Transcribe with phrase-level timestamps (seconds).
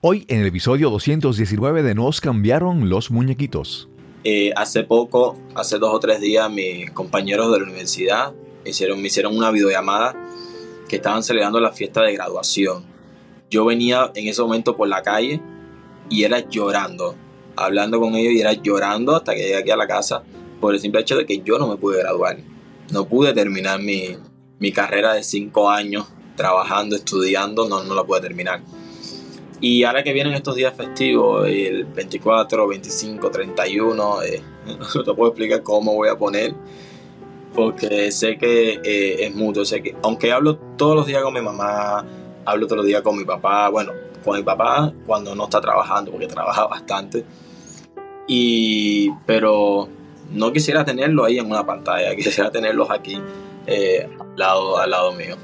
[0.00, 3.88] Hoy en el episodio 219 de Nos cambiaron los muñequitos.
[4.22, 8.32] Eh, hace poco, hace dos o tres días, mis compañeros de la universidad
[8.64, 10.14] hicieron, me hicieron una videollamada
[10.88, 12.84] que estaban celebrando la fiesta de graduación.
[13.50, 15.40] Yo venía en ese momento por la calle
[16.08, 17.16] y era llorando,
[17.56, 20.22] hablando con ellos y era llorando hasta que llegué aquí a la casa
[20.60, 22.38] por el simple hecho de que yo no me pude graduar.
[22.92, 24.16] No pude terminar mi,
[24.60, 28.62] mi carrera de cinco años trabajando, estudiando, no, no la pude terminar.
[29.60, 34.20] Y ahora que vienen estos días festivos, el 24, 25, 31, no
[35.04, 36.54] te puedo explicar cómo voy a poner,
[37.54, 41.40] porque sé que eh, es mutuo, sé que aunque hablo todos los días con mi
[41.40, 42.04] mamá,
[42.44, 43.92] hablo todos los días con mi papá, bueno,
[44.24, 47.24] con mi papá cuando no está trabajando, porque trabaja bastante,
[48.28, 49.88] y, pero
[50.30, 53.20] no quisiera tenerlo ahí en una pantalla, quisiera tenerlos aquí
[53.66, 55.36] eh, al, lado, al lado mío.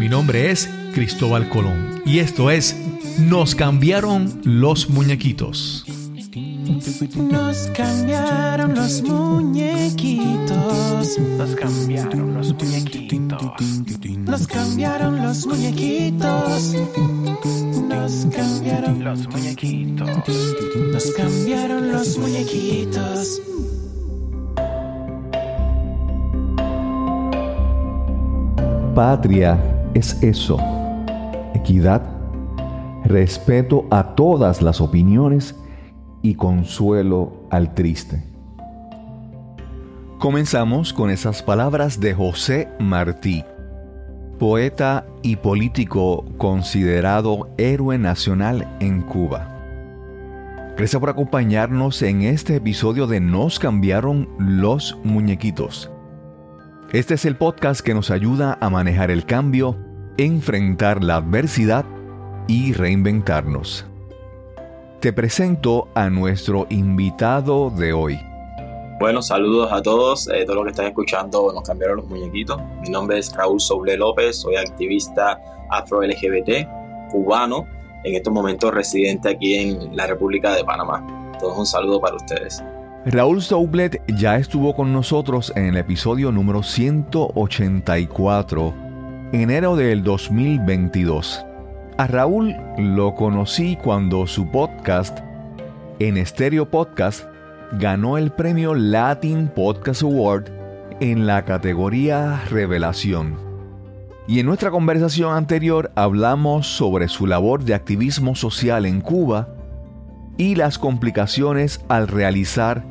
[0.00, 2.76] Mi nombre es Cristóbal Colón y esto es
[3.18, 5.86] Nos cambiaron los muñequitos.
[7.30, 11.18] Nos cambiaron los muñequitos.
[11.18, 13.42] Nos cambiaron los muñequitos.
[14.18, 16.74] Nos cambiaron los muñequitos.
[17.88, 20.08] Nos cambiaron los muñequitos.
[20.92, 23.40] Nos cambiaron los muñequitos.
[28.94, 29.58] Patria
[29.94, 30.81] es eso.
[31.62, 32.02] Equidad,
[33.04, 35.54] respeto a todas las opiniones
[36.20, 38.20] y consuelo al triste.
[40.18, 43.44] Comenzamos con esas palabras de José Martí,
[44.40, 49.46] poeta y político considerado héroe nacional en Cuba.
[50.76, 55.92] Gracias por acompañarnos en este episodio de Nos cambiaron los muñequitos.
[56.92, 61.84] Este es el podcast que nos ayuda a manejar el cambio, enfrentar la adversidad
[62.46, 63.86] y reinventarnos.
[65.00, 68.20] Te presento a nuestro invitado de hoy.
[69.00, 72.60] Bueno, saludos a todos, eh, todos los que están escuchando Nos cambiaron los muñequitos.
[72.82, 75.40] Mi nombre es Raúl Soble López, soy activista
[75.70, 76.68] afro-LGBT,
[77.10, 77.66] cubano,
[78.04, 81.04] en estos momentos residente aquí en la República de Panamá.
[81.40, 82.62] Todos un saludo para ustedes.
[83.04, 88.91] Raúl Soublet ya estuvo con nosotros en el episodio número 184,
[89.32, 91.46] enero del 2022.
[91.96, 95.20] A Raúl lo conocí cuando su podcast,
[96.00, 97.24] en Estéreo Podcast,
[97.72, 100.50] ganó el premio Latin Podcast Award
[101.00, 103.36] en la categoría Revelación.
[104.28, 109.48] Y en nuestra conversación anterior hablamos sobre su labor de activismo social en Cuba
[110.36, 112.84] y las complicaciones al realizar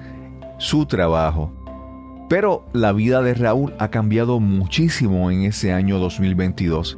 [0.57, 1.60] su trabajo.
[2.31, 6.97] Pero la vida de Raúl ha cambiado muchísimo en ese año 2022,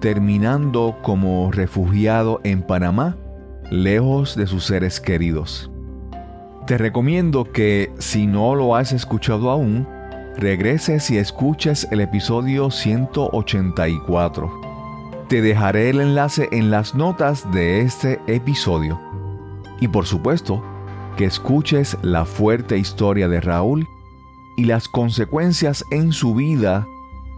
[0.00, 3.16] terminando como refugiado en Panamá,
[3.70, 5.70] lejos de sus seres queridos.
[6.66, 9.88] Te recomiendo que, si no lo has escuchado aún,
[10.36, 14.60] regreses y escuches el episodio 184.
[15.30, 19.00] Te dejaré el enlace en las notas de este episodio.
[19.80, 20.62] Y por supuesto,
[21.16, 23.88] que escuches la fuerte historia de Raúl
[24.56, 26.86] y las consecuencias en su vida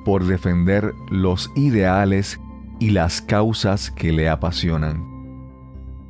[0.05, 2.41] por defender los ideales
[2.79, 5.05] y las causas que le apasionan.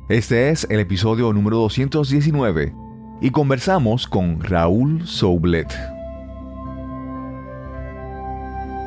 [0.07, 2.73] Este es el episodio número 219
[3.21, 5.67] y conversamos con Raúl Soublet.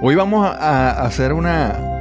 [0.05, 1.93] Hoy vamos a hacer una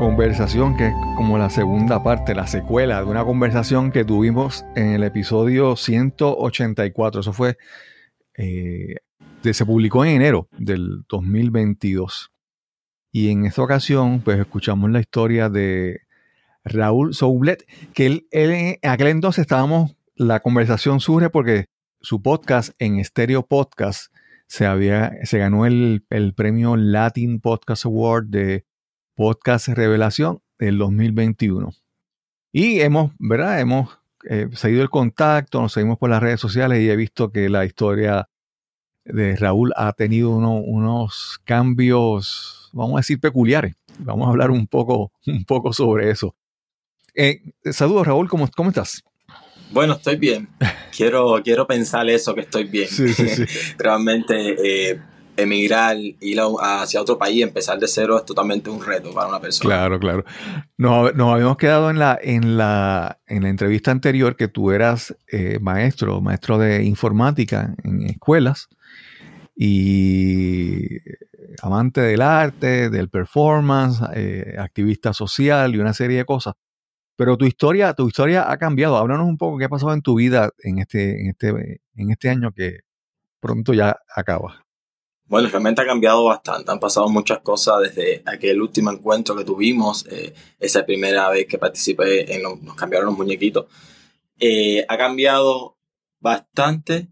[0.00, 4.94] conversación que es como la segunda parte, la secuela de una conversación que tuvimos en
[4.94, 7.20] el episodio 184.
[7.20, 7.56] Eso fue,
[8.36, 8.96] eh,
[9.42, 12.30] se publicó en enero del 2022.
[13.12, 16.02] Y en esta ocasión, pues escuchamos la historia de
[16.64, 21.66] Raúl Soublet, que él, en aquel entonces estábamos, la conversación surge porque
[22.00, 24.12] su podcast en Stereo Podcast
[24.46, 28.66] se, había, se ganó el, el premio Latin Podcast Award de
[29.14, 31.72] Podcast Revelación del 2021.
[32.52, 33.60] Y hemos, ¿verdad?
[33.60, 33.98] Hemos
[34.28, 37.64] eh, seguido el contacto, nos seguimos por las redes sociales y he visto que la
[37.64, 38.29] historia
[39.04, 43.74] de Raúl ha tenido unos cambios, vamos a decir, peculiares.
[43.98, 46.34] Vamos a hablar un poco, un poco sobre eso.
[47.14, 47.40] Eh,
[47.72, 49.02] saludos, Raúl, ¿cómo, ¿cómo estás?
[49.72, 50.48] Bueno, estoy bien.
[50.96, 52.88] Quiero, quiero pensar eso, que estoy bien.
[52.88, 53.44] Sí, sí, sí.
[53.78, 55.00] Realmente eh,
[55.36, 59.68] emigrar, ir hacia otro país, empezar de cero es totalmente un reto para una persona.
[59.68, 60.24] Claro, claro.
[60.76, 65.58] Nos, habíamos quedado en la, en, la, en la entrevista anterior que tú eras eh,
[65.60, 68.68] maestro, maestro de informática en escuelas
[69.62, 70.96] y
[71.60, 76.54] amante del arte, del performance, eh, activista social y una serie de cosas.
[77.14, 78.96] Pero tu historia, tu historia ha cambiado.
[78.96, 82.30] Háblanos un poco qué ha pasado en tu vida en este, en este, en este
[82.30, 82.78] año que
[83.38, 84.64] pronto ya acaba.
[85.26, 86.72] Bueno, realmente ha cambiado bastante.
[86.72, 91.58] Han pasado muchas cosas desde aquel último encuentro que tuvimos, eh, esa primera vez que
[91.58, 93.66] participé en los, nos cambiaron los muñequitos.
[94.38, 95.76] Eh, ha cambiado
[96.18, 97.08] bastante,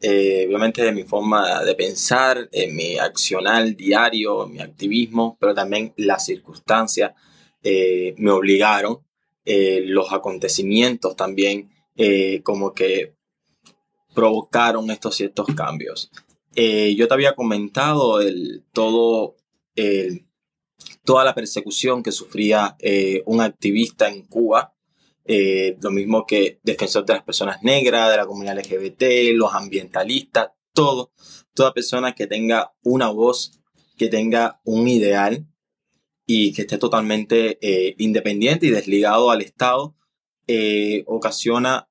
[0.00, 5.54] eh, obviamente, de mi forma de pensar, en mi accionar diario, en mi activismo, pero
[5.54, 7.12] también las circunstancias
[7.62, 8.98] eh, me obligaron,
[9.44, 11.70] eh, los acontecimientos también,
[12.44, 13.16] como que
[14.14, 16.12] provocaron estos ciertos cambios.
[16.54, 19.34] Yo te había comentado el, todo,
[21.02, 22.76] toda la persecución que sufría
[23.26, 24.76] un activista en Cuba,
[25.30, 30.52] eh, lo mismo que defensor de las personas negras, de la comunidad LGBT, los ambientalistas,
[30.72, 31.12] todo,
[31.52, 33.60] toda persona que tenga una voz,
[33.98, 35.46] que tenga un ideal
[36.24, 39.94] y que esté totalmente eh, independiente y desligado al Estado,
[40.46, 41.90] eh, ocasiona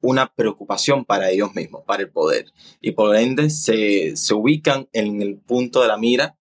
[0.00, 2.52] una preocupación para ellos mismos, para el poder.
[2.80, 6.38] Y por ende se, se ubican en el punto de la mira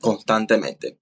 [0.00, 0.98] constantemente.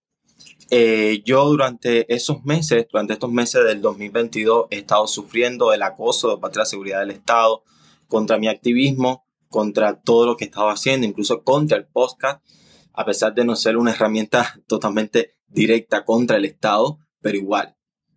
[0.71, 6.31] Eh, yo durante esos meses, durante estos meses del 2022, he estado sufriendo el acoso
[6.31, 7.63] de parte de la seguridad del Estado
[8.09, 12.45] contra mi activismo, contra todo lo que estaba haciendo, incluso contra el podcast,
[12.93, 17.77] a pesar de no ser una herramienta totalmente directa contra el Estado, pero igual,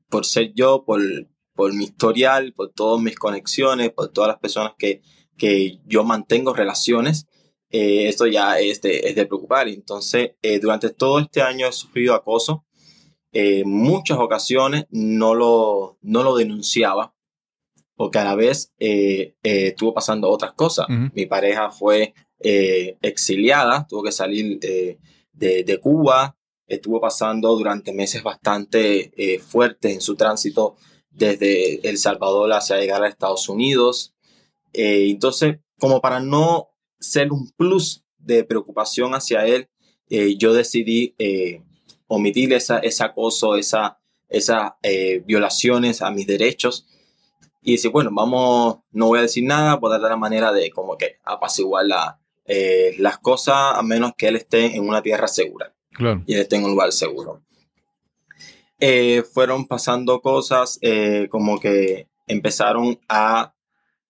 [0.09, 1.01] por ser yo, por,
[1.53, 5.03] por mi historial, por todas mis conexiones, por todas las personas que,
[5.37, 7.27] que yo mantengo relaciones,
[7.71, 9.67] eh, esto ya es de, es de preocupar.
[9.67, 12.65] Entonces, eh, durante todo este año he sufrido acoso.
[13.31, 17.13] Eh, muchas ocasiones no lo, no lo denunciaba
[17.95, 20.87] porque a la vez eh, eh, estuvo pasando otras cosas.
[20.89, 21.11] Ujú.
[21.13, 24.97] Mi pareja fue eh, exiliada, tuvo que salir de,
[25.33, 29.11] de Cuba, estuvo pasando durante meses bastante
[29.45, 30.77] fuertes en su tránsito
[31.09, 34.15] desde El Salvador hacia llegar a Estados Unidos.
[34.71, 36.68] Entonces, como para no
[36.99, 39.69] ser un plus de preocupación hacia él,
[40.09, 41.61] eh, yo decidí eh,
[42.07, 46.87] omitir esa, ese acoso, esa, esas eh, violaciones a mis derechos
[47.61, 50.71] y decir, bueno, vamos, no voy a decir nada, voy a dar la manera de
[50.71, 55.27] como que apaciguar la, eh, las cosas a menos que él esté en una tierra
[55.27, 56.23] segura Claro.
[56.25, 57.43] y él esté en un lugar seguro.
[59.33, 60.79] Fueron pasando cosas
[61.29, 63.53] como que empezaron a,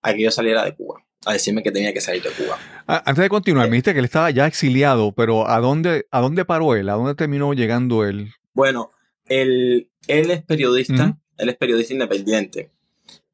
[0.01, 2.57] a que yo saliera de Cuba, a decirme que tenía que salir de Cuba.
[2.91, 3.69] Ah, Antes de continuar, Eh.
[3.69, 6.89] me dijiste que él estaba ya exiliado, pero ¿a dónde, ¿a dónde paró él?
[6.89, 8.31] ¿A dónde terminó llegando él?
[8.55, 8.89] Bueno,
[9.27, 12.71] él, él es periodista, él es periodista independiente.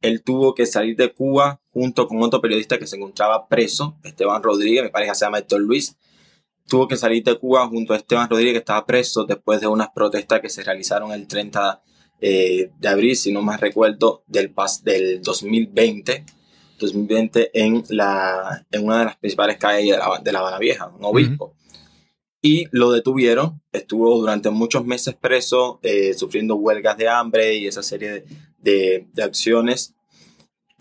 [0.02, 4.44] Él tuvo que salir de Cuba junto con otro periodista que se encontraba preso, Esteban
[4.44, 5.96] Rodríguez, mi pareja se llama Héctor Luis.
[6.68, 9.88] Tuvo que salir de Cuba junto a Esteban Rodríguez, que estaba preso después de unas
[9.96, 11.82] protestas que se realizaron el 30
[12.20, 16.26] eh, de abril, si no más recuerdo, del, pas del 2020.
[16.80, 20.88] 2020 en, la, en una de las principales calles de la, de la Habana Vieja,
[20.88, 21.54] un obispo.
[22.42, 27.82] Y lo detuvieron, estuvo durante muchos meses preso, eh, sufriendo huelgas de hambre y esa
[27.82, 28.26] serie de,
[28.60, 29.96] de, de acciones.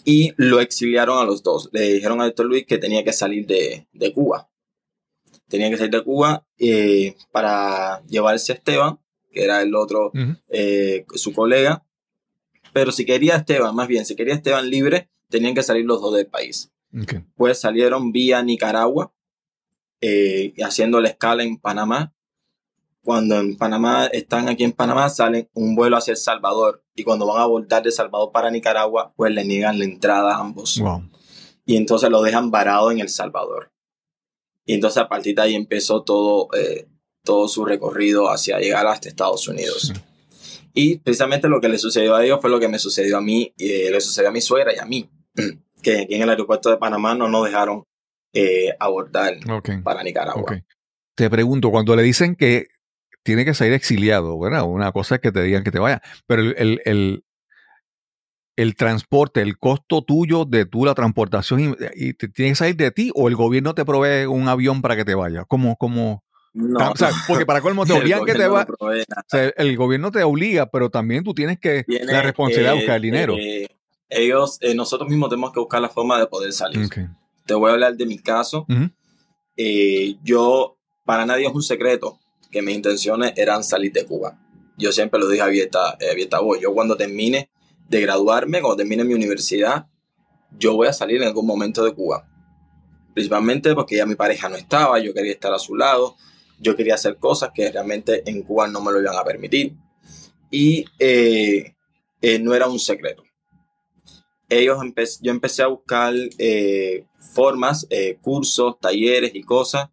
[0.04, 1.70] Y lo exiliaron a los dos.
[1.72, 4.50] Le dijeron a Héctor Luis que tenía que salir de, de Cuba.
[5.48, 8.98] Tenía que salir de Cuba eh, para llevarse a Esteban,
[9.32, 10.36] que era el otro, Ujú.
[10.50, 11.82] eh, su colega.
[12.74, 15.84] Pero si quería a Esteban, más bien, si quería a Esteban libre, tenían que salir
[15.84, 16.70] los dos del país
[17.36, 19.12] pues salieron vía Nicaragua,
[20.00, 22.14] eh, haciendo la escala en Panamá.
[23.02, 26.82] Cuando en Panamá están aquí en Panamá, salen un vuelo hacia El Salvador.
[26.94, 30.40] Y cuando van a voltar de Salvador para Nicaragua, pues le niegan la entrada a
[30.40, 30.78] ambos.
[30.78, 31.02] Wow.
[31.66, 33.72] Y entonces lo dejan varado en El Salvador.
[34.64, 36.88] Y entonces a partir de ahí empezó todo, eh,
[37.22, 39.92] todo su recorrido hacia llegar hasta Estados Unidos.
[39.92, 40.00] Sí.
[40.72, 43.52] Y precisamente lo que le sucedió a ellos fue lo que me sucedió a mí,
[43.58, 45.08] eh, le sucedió a mi suegra y a mí,
[45.82, 47.84] que aquí en el aeropuerto de Panamá no nos dejaron
[48.32, 49.34] eh, abordar
[49.82, 50.62] para Nicaragua.
[51.14, 52.66] Te pregunto, cuando le dicen que
[53.22, 54.64] tiene que salir exiliado, ¿verdad?
[54.64, 57.24] Una cosa es que te digan que te vaya, pero el, el, el,
[58.56, 62.76] el transporte, el costo tuyo de tú la transportación y, y te tiene que salir
[62.76, 65.44] de ti o el gobierno te provee un avión para que te vaya.
[65.44, 66.22] ¿Cómo, cómo?
[66.52, 69.22] No, O sea, porque para colmo te obligan que te va, no provee nada.
[69.22, 72.76] o sea, el gobierno te obliga, pero también tú tienes que Tiene, la responsabilidad de
[72.76, 73.36] eh, buscar el dinero.
[73.38, 73.66] eh,
[74.08, 76.88] ellos, eh, nosotros mismos tenemos que buscar la forma de poder salir.
[77.46, 78.66] Te voy a hablar de mi caso.
[79.56, 82.18] Eh, yo, para nadie es un secreto
[82.50, 84.38] que mis intenciones eran salir de Cuba.
[84.76, 86.60] Yo siempre lo dije abierta, eh, abierta voz.
[86.60, 87.50] Yo cuando termine
[87.88, 89.86] de graduarme, cuando termine mi universidad,
[90.58, 92.28] yo voy a salir en algún momento de Cuba.
[93.12, 96.16] Principalmente porque ya mi pareja no estaba, yo quería estar a su lado,
[96.58, 99.74] yo quería hacer cosas que realmente en Cuba no me lo iban a permitir.
[100.50, 101.74] Y eh,
[102.20, 103.22] eh, no era un secreto.
[104.48, 104.78] Ellos
[105.20, 109.88] yo empecé a buscar eh, formas, eh, cursos, talleres y cosas,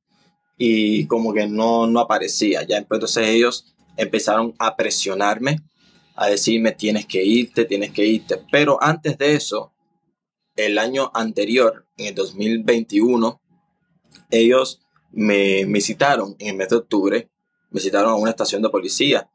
[0.57, 2.63] y como que no, no aparecía.
[2.63, 5.59] Ya entonces ellos empezaron a presionarme,
[6.15, 8.39] a decirme tienes que irte, tienes que irte.
[8.51, 9.73] Pero antes de eso,
[10.55, 13.41] el año anterior, en el 2021,
[14.29, 14.81] ellos
[15.11, 17.29] me, me en el mes de octubre,
[17.69, 19.29] me a una estación de policía.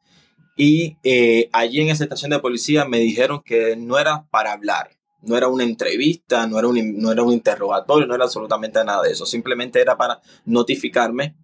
[0.56, 4.95] Y eh, allí en esa estación de policía me dijeron que no era para hablar,
[5.26, 9.02] no era una entrevista, no era un, no era un interrogatorio, no era absolutamente nada
[9.02, 9.26] de eso.
[9.26, 11.36] Simplemente era para notificarme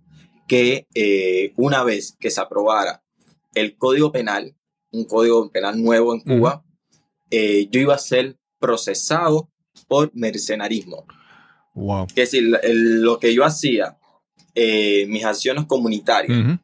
[0.49, 3.03] que eh, una vez que se aprobara
[3.55, 4.55] el código penal,
[4.91, 6.65] un código penal nuevo en Cuba,
[7.31, 9.51] eh, yo iba a ser procesado
[9.89, 11.07] por mercenarismo.
[11.75, 12.05] Wow.
[12.09, 13.99] Es decir, el- lo que yo hacía,
[14.55, 16.59] eh, mis acciones comunitarias,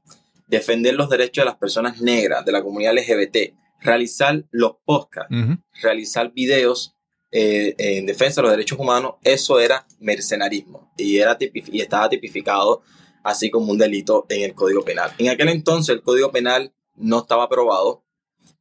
[0.46, 5.34] defender los derechos de las personas negras, de la comunidad LGBT, realizar los podcasts,
[5.82, 6.94] realizar videos
[7.30, 12.82] eh, en defensa de los derechos humanos, eso era mercenarismo y, era y estaba tipificado
[13.22, 15.12] así como un delito en el Código Penal.
[15.18, 18.04] En aquel entonces el Código Penal no estaba aprobado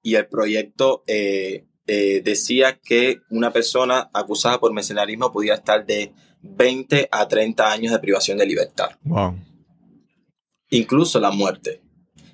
[0.01, 6.11] y el proyecto eh, eh, decía que una persona acusada por mercenarismo podía estar de
[6.41, 9.35] 20 a 30 años de privación de libertad Wow.
[10.69, 11.81] incluso la muerte.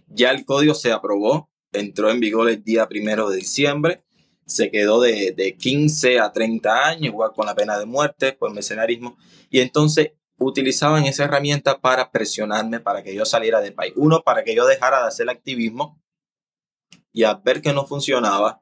[0.07, 4.03] Ya el código se aprobó, entró en vigor el día primero de diciembre,
[4.45, 8.53] se quedó de, de 15 a 30 años, igual con la pena de muerte por
[8.53, 9.17] mercenarismo,
[9.49, 13.93] y entonces utilizaban esa herramienta para presionarme para que yo saliera del país.
[13.95, 16.01] Uno, para que yo dejara de hacer activismo,
[17.11, 18.61] y al ver que no funcionaba,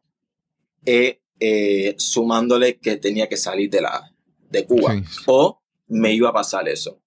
[0.86, 4.12] eh, eh, sumándole que tenía que salir de, la,
[4.50, 5.24] de Cuba, Sí.
[5.28, 7.02] o me iba a pasar eso.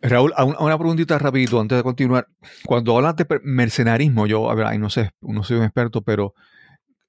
[0.00, 2.28] Raúl, a una, preguntita rapidito antes de continuar.
[2.64, 6.34] Cuando hablas de mercenarismo, yo, a ver, ahí no sé, no soy un experto, pero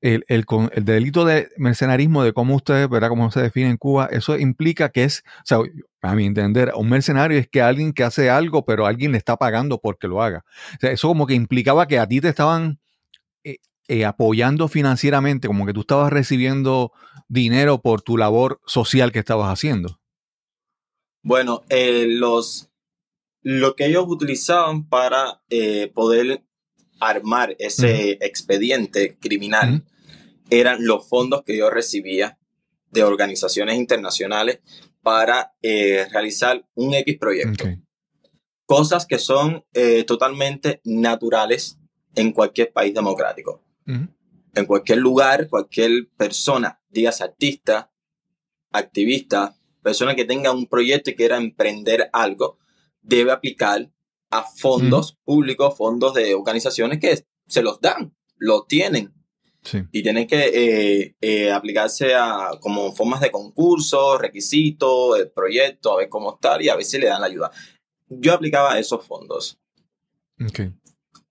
[0.02, 3.10] el, el, el delito de mercenarismo, de cómo ustedes, ¿verdad?
[3.10, 5.58] Cómo se define en Cuba, eso implica que es, o sea,
[6.02, 9.38] a mi entender, un mercenario es que alguien que hace algo, pero alguien le está
[9.38, 10.46] pagando porque lo haga.
[10.76, 12.80] O sea, eso como que implicaba que a ti te estaban
[13.44, 16.94] eh, eh, apoyando financieramente, como que tú estabas recibiendo
[17.28, 20.00] dinero por tu labor social que estabas haciendo.
[21.22, 22.70] Bueno, eh, los,
[23.42, 25.42] lo que ellos utilizaban para
[25.94, 26.46] poder
[27.00, 29.84] armar ese expediente criminal
[30.50, 32.38] eran los fondos que yo recibía
[32.92, 34.60] de organizaciones internacionales
[35.02, 37.66] para eh, realizar un X proyecto.
[38.66, 41.80] Cosas que son eh, totalmente naturales
[42.16, 43.64] en cualquier país democrático.
[43.86, 47.92] En cualquier lugar, cualquier persona, digas artista,
[48.72, 52.60] activista, persona que tenga un proyecto y quiera emprender algo,
[53.02, 53.90] debe aplicar
[54.32, 59.14] a fondos públicos, fondos de organizaciones que se los dan, lo tienen
[59.62, 59.80] Sí.
[59.92, 65.98] y tienen que eh, eh, aplicarse a como formas de concurso, requisitos, el proyecto, a
[65.98, 67.52] ver cómo está y a ver si le dan la ayuda.
[68.08, 69.60] Yo aplicaba esos fondos.
[70.42, 70.62] Ok.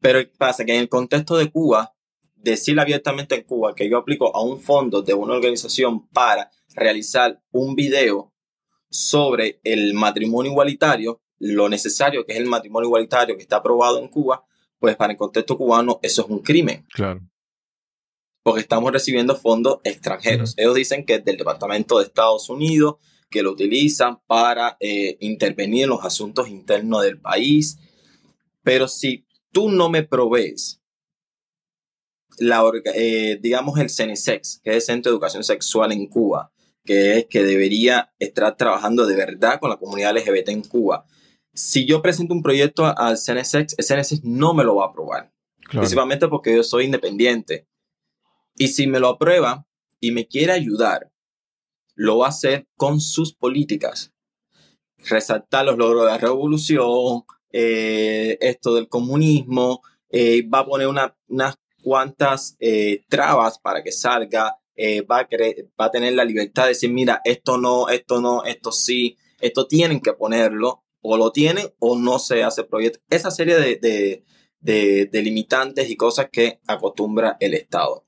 [0.00, 1.95] Pero pasa que en el contexto de Cuba,
[2.35, 7.40] decir abiertamente en Cuba que yo aplico a un fondo de una organización para realizar
[7.50, 8.33] un video
[8.90, 14.09] sobre el matrimonio igualitario, lo necesario que es el matrimonio igualitario que está aprobado en
[14.09, 14.45] Cuba,
[14.78, 17.21] pues para el contexto cubano eso es un crimen, Claro.
[18.42, 20.54] porque estamos recibiendo fondos extranjeros.
[20.57, 22.97] Ellos dicen que es del Departamento de Estados Unidos,
[23.30, 27.78] que lo utilizan para eh, intervenir en los asuntos internos del país,
[28.62, 30.80] pero si tú no me provees
[32.38, 32.62] la,
[32.95, 36.52] eh, digamos, el CENISEX, que es el Centro de Educación Sexual en Cuba,
[36.85, 41.04] que es que debería estar trabajando de verdad con la comunidad LGBT en Cuba.
[41.59, 45.33] Si yo presento un proyecto al CENISEX, el CENISEX no me lo va a aprobar,
[45.65, 45.81] Claro.
[45.81, 47.67] principalmente porque yo soy independiente.
[48.57, 49.67] Y si me lo aprueba
[50.00, 51.11] y me quiere ayudar,
[51.97, 54.12] lo va a hacer con sus políticas.
[55.09, 61.17] Resaltar los logros de la revolución, eh, esto del comunismo, eh, va a poner una-
[61.27, 65.29] unas cuantas eh, trabas para que salga, eh, va, a
[65.81, 69.67] va a tener la libertad de decir, mira, esto no, esto no, esto sí, esto
[69.67, 73.00] tienen que ponerlo, o lo tienen o no se hace proyecto.
[73.11, 74.25] Esa serie de, de,
[74.61, 78.05] de- de limitantes y cosas que acostumbra el Estado.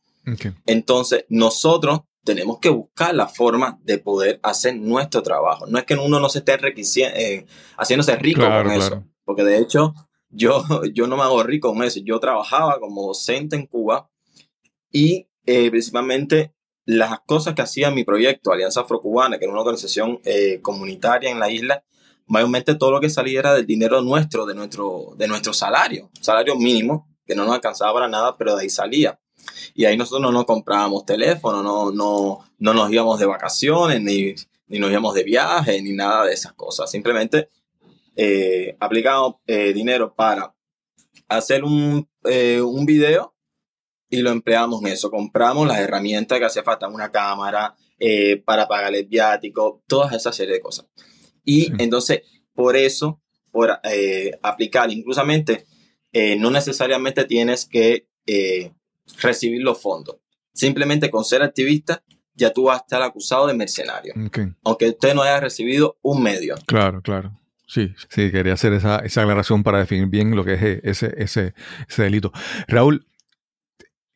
[0.67, 5.67] Entonces, nosotros tenemos que buscar la forma de poder hacer nuestro trabajo.
[5.67, 7.47] No es que uno no se esté eh,
[7.79, 9.05] haciéndose rico Claro, con eso, claro.
[9.25, 9.95] porque de hecho
[10.29, 10.63] yo,
[10.95, 12.01] yo no me hago rico con eso.
[12.05, 14.11] Yo trabajaba como docente en Cuba
[14.93, 16.53] y eh, principalmente
[16.85, 21.39] las cosas que hacía mi proyecto, Alianza Afrocubana, que era una organización eh, comunitaria en
[21.39, 21.85] la isla,
[22.31, 26.55] mayormente todo lo que salía era del dinero nuestro, de nuestro, de nuestro salario, salario
[26.55, 29.21] mínimo, que no nos alcanzaba para nada, pero de ahí salía.
[29.75, 34.35] Y ahí nosotros no nos comprábamos teléfono, no, no, no nos íbamos de vacaciones, ni,
[34.69, 36.89] ni nos íbamos de viaje, ni nada de esas cosas.
[36.89, 37.49] Simplemente
[38.15, 40.55] eh, aplicamos eh, dinero para
[41.29, 43.35] hacer un, eh, un video
[44.09, 45.11] y lo empleamos en eso.
[45.11, 50.35] Compramos las herramientas que hace falta, una cámara, eh, para pagar el viático, todas esas
[50.37, 50.87] serie de cosas.
[51.45, 51.73] Y Sí.
[51.79, 52.21] entonces,
[52.55, 53.21] por eso,
[53.51, 55.67] por eh, aplicar, inclusamente,
[56.13, 58.73] eh, no necesariamente tienes que eh,
[59.23, 60.17] recibir los fondos.
[60.53, 62.03] Simplemente con ser activista,
[62.35, 64.15] ya tú vas a estar acusado de mercenario,
[64.65, 66.55] aunque usted no haya recibido un medio.
[66.67, 67.39] Claro, claro.
[67.67, 71.55] Sí, sí, quería hacer esa, esa aclaración para definir bien lo que es ese, ese,
[71.89, 72.33] ese delito.
[72.67, 73.07] Raúl,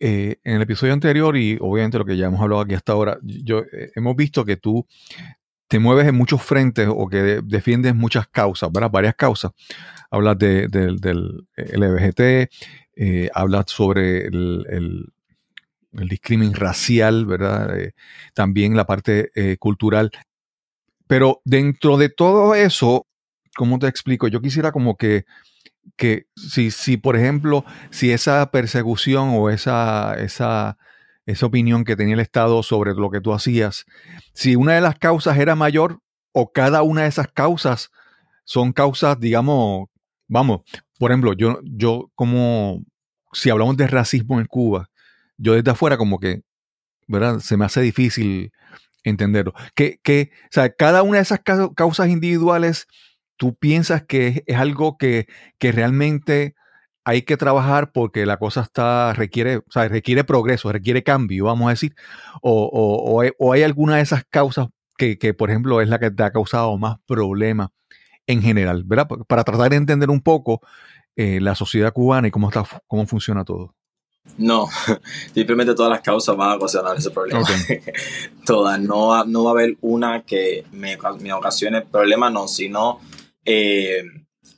[0.00, 3.18] eh, en el episodio anterior y obviamente lo que ya hemos hablado aquí hasta ahora,
[3.22, 4.84] yo, eh, hemos visto que tú
[5.74, 8.92] te mueves en muchos frentes o que de- defiendes muchas causas, ¿verdad?
[8.92, 9.50] Varias causas.
[10.08, 12.48] Hablas de- del- LBGT,
[12.94, 15.12] eh, hablas sobre el, el,
[15.94, 17.76] el discrimen racial, ¿verdad?
[17.76, 17.92] Eh,
[18.34, 20.12] también la parte eh, cultural.
[21.08, 23.08] Pero dentro de todo eso,
[23.56, 24.28] ¿cómo te explico?
[24.28, 25.24] Yo quisiera como que,
[25.96, 30.78] que si, si, por ejemplo, si esa persecución o esa, esa,
[31.26, 33.84] esa opinión que tenía el Estado sobre lo que tú hacías,
[34.32, 36.00] si una de las causas era mayor
[36.32, 37.90] o cada una de esas causas
[38.44, 39.88] son causas, digamos,
[40.28, 40.60] vamos,
[40.98, 42.82] por ejemplo, yo, yo como,
[43.32, 44.88] si hablamos de racismo en Cuba,
[45.36, 46.42] yo desde afuera como que,
[47.06, 47.38] ¿verdad?
[47.40, 48.52] Se me hace difícil
[49.02, 49.52] entenderlo.
[49.74, 49.98] Que,
[50.44, 52.86] o sea, cada una de esas ca- causas individuales,
[53.36, 55.26] tú piensas que es, es algo que,
[55.58, 56.54] que realmente
[57.04, 61.66] hay que trabajar porque la cosa está, requiere, o sea, requiere progreso, requiere cambio, vamos
[61.66, 61.94] a decir,
[62.42, 65.88] o, o- o hay, o hay alguna de esas causas que, que, por ejemplo, es
[65.88, 67.68] la que te ha causado más problemas
[68.26, 69.06] en general, ¿verdad?
[69.08, 70.60] Pa- Para tratar de entender un poco
[71.16, 73.74] eh, la sociedad cubana y cómo, está, cómo funciona todo.
[74.38, 74.68] No,
[75.34, 77.42] simplemente todas las causas van a ocasionar ese problema.
[78.46, 78.80] Todas.
[78.80, 83.00] No va, no va a haber una que me, me ocasione problema, no, sino,
[83.44, 84.02] eh,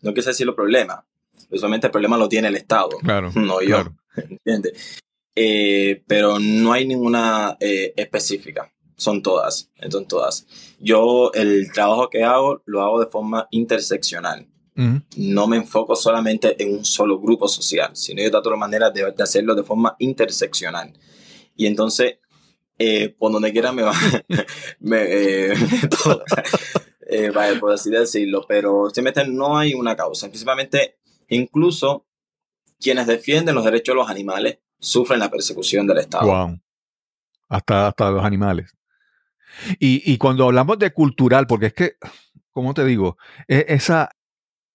[0.03, 1.05] no quise decirlo problema.
[1.51, 3.31] Usualmente el problema lo tiene el Estado, Claro.
[3.35, 3.97] no yo, claro.
[4.17, 5.01] ¿entiendes?
[5.35, 10.47] Eh, pero no hay ninguna eh, específica, son todas, son todas.
[10.81, 14.49] Yo el trabajo que hago lo hago de forma interseccional.
[14.77, 15.03] Ujú.
[15.17, 19.11] No me enfoco solamente en un solo grupo social, sino yo trato de maneras de,
[19.13, 20.93] de hacerlo de forma interseccional.
[21.55, 22.19] Y entonces,
[22.79, 23.93] eh, por donde quiera me va,
[24.81, 25.55] me, eh,
[26.03, 26.23] todo,
[27.09, 30.29] eh, vaya, por así decirlo, pero simplemente no hay una causa.
[30.29, 32.07] Principalmente, incluso
[32.81, 36.27] quienes defienden los derechos de los animales sufren la persecución del Estado.
[36.27, 36.61] Wow.
[37.49, 38.73] Hasta, hasta los animales.
[39.79, 41.93] Y, y cuando hablamos de cultural, porque es que,
[42.53, 43.17] ¿cómo te digo?
[43.49, 44.11] E- esa,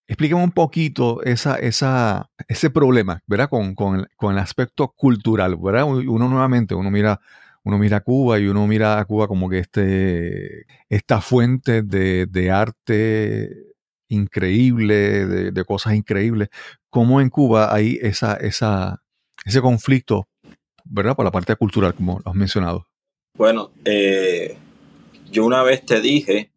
[0.08, 3.50] explícame un poquito esa, esa, ese problema, ¿verdad?
[3.50, 5.86] Con, con, con el aspecto cultural, ¿verdad?
[5.86, 7.20] Uno nuevamente, uno mira,
[7.64, 12.26] uno mira a Cuba y uno mira a Cuba como que este, esta fuente de,
[12.26, 13.71] de arte
[14.12, 16.50] increíble, de, de cosas increíbles.
[16.90, 19.02] ¿Cómo en Cuba hay esa, esa,
[19.46, 20.28] ese conflicto,
[20.86, 21.16] ¿verdad?
[21.16, 22.88] Por la parte cultural, como lo has mencionado.
[23.36, 24.58] Bueno, eh,
[25.32, 26.52] yo una vez te dije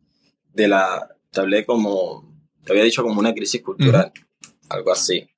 [0.52, 2.28] de la, te hablé como,
[2.64, 4.12] te había dicho como una crisis cultural,
[4.68, 5.28] algo así,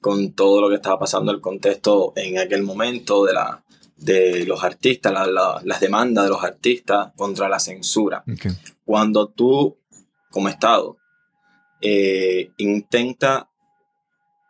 [0.00, 3.64] con todo lo que estaba pasando, el contexto en aquel momento de, la,
[3.96, 8.22] de los artistas, la- la- las demandas de los artistas contra la censura.
[8.84, 9.77] Cuando tú,
[10.30, 10.98] como Estado,
[11.80, 13.50] eh, intenta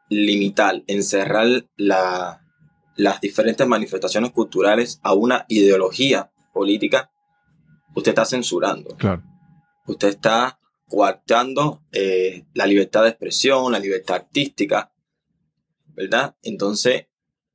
[0.08, 2.42] limitar, encerrar la,
[2.96, 7.10] las diferentes manifestaciones culturales a una ideología política,
[7.94, 9.22] usted está censurando Claro.
[9.86, 14.90] usted está coartando eh, la libertad de expresión, la libertad artística,
[15.94, 16.34] ¿verdad?
[16.42, 17.06] Entonces,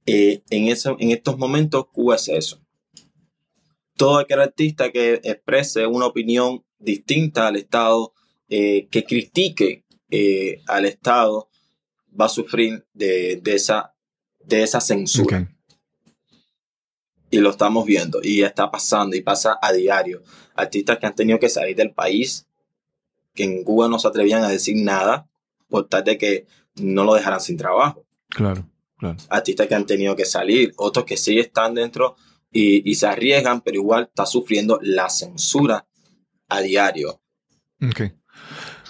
[0.06, 2.62] eh, en, eso, en estos momentos, Cuba es eso.
[3.96, 8.14] Todo aquel artista que exprese una opinión distinta al Estado,
[8.50, 11.50] eh, que critique eh, al Estado,
[12.20, 13.96] va a sufrir de, de esa,
[14.46, 15.50] de esa censura
[17.34, 20.22] y lo estamos viendo y está pasando y pasa a diario.
[20.54, 22.46] Artistas que han tenido que salir del país,
[23.34, 25.28] que en Cuba no se atrevían a decir nada
[25.68, 28.06] por tal de que no lo dejaran sin trabajo.
[28.30, 28.70] Claro.
[29.00, 29.18] Claro.
[29.30, 32.16] Artistas que han tenido que salir, otros que sí están dentro
[32.52, 35.88] y, y se arriesgan, pero igual está sufriendo la censura
[36.58, 37.22] a diario.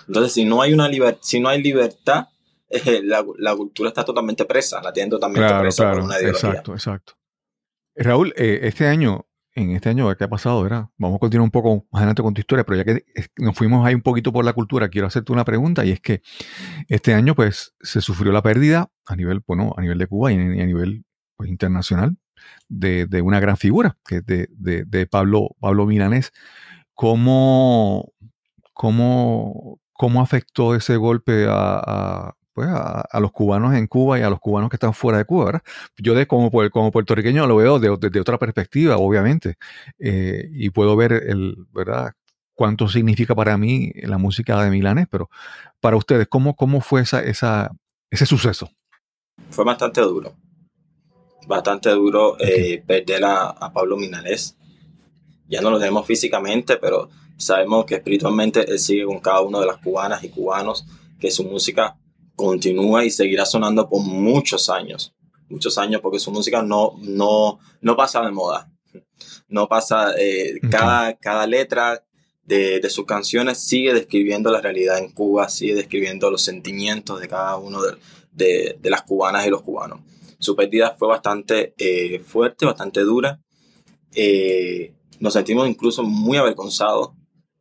[0.07, 2.27] Entonces, si no hay, una liber- si no hay libertad,
[2.69, 6.05] eh, la, la cultura está totalmente presa, la tienen totalmente Claro, presa por claro.
[6.05, 6.49] una ideología.
[6.49, 7.13] Exacto, exacto.
[7.95, 10.63] Raúl, eh, este año, en este año, ¿qué ha pasado?
[10.63, 10.87] ¿verdad?
[10.97, 13.05] Vamos a continuar un poco más adelante con tu historia, pero ya que
[13.37, 16.21] nos fuimos ahí un poquito por la cultura, quiero hacerte una pregunta y es que
[16.89, 20.35] este año, pues, se sufrió la pérdida a nivel, bueno, a nivel de Cuba y
[20.35, 21.05] a nivel
[21.37, 22.17] pues, internacional
[22.67, 26.31] de, de, una gran figura, que es de, de, de Pablo, Pablo Milanés.
[26.93, 28.13] ¿Cómo,
[28.73, 34.21] cómo, cómo afectó ese golpe a, a pues a, a, los cubanos en Cuba y
[34.21, 35.63] a los cubanos que están fuera de Cuba, ¿verdad?
[35.97, 39.55] Yo de, como, como puertorriqueño lo veo desde de, otra perspectiva, obviamente,
[39.97, 42.13] eh, y puedo ver el, ¿verdad?
[42.53, 45.29] cuánto significa para mí la música de Milanes, pero
[45.79, 47.71] para ustedes, ¿cómo, cómo fue esa, esa,
[48.09, 48.69] ese suceso?
[49.49, 50.35] Fue bastante duro,
[51.47, 52.73] bastante duro okay.
[52.73, 54.57] eh, perder a, a, Pablo Milanés.
[55.53, 59.67] Ya no lo tenemos físicamente, pero sabemos que espiritualmente él sigue con cada uno de
[59.67, 60.85] las cubanas y cubanos,
[61.19, 61.95] que su música
[62.35, 65.13] continúa y seguirá sonando por muchos años,
[65.49, 68.71] muchos años, porque su música no, no, no pasa de moda.
[69.47, 70.69] No pasa, eh, okay.
[70.71, 72.03] cada, cada letra,
[72.45, 77.27] de, de, sus canciones sigue describiendo la realidad en Cuba, sigue describiendo los sentimientos de
[77.27, 77.95] cada uno de,
[78.31, 79.99] de, de las cubanas y los cubanos.
[80.39, 83.39] Su pérdida fue bastante eh, fuerte, bastante dura.
[84.13, 87.11] Eh, nos sentimos incluso muy avergonzados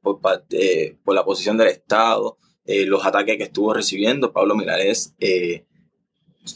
[0.00, 0.18] por,
[0.50, 5.64] eh, por la posición del Estado, eh, los ataques que estuvo recibiendo Pablo Milanés eh,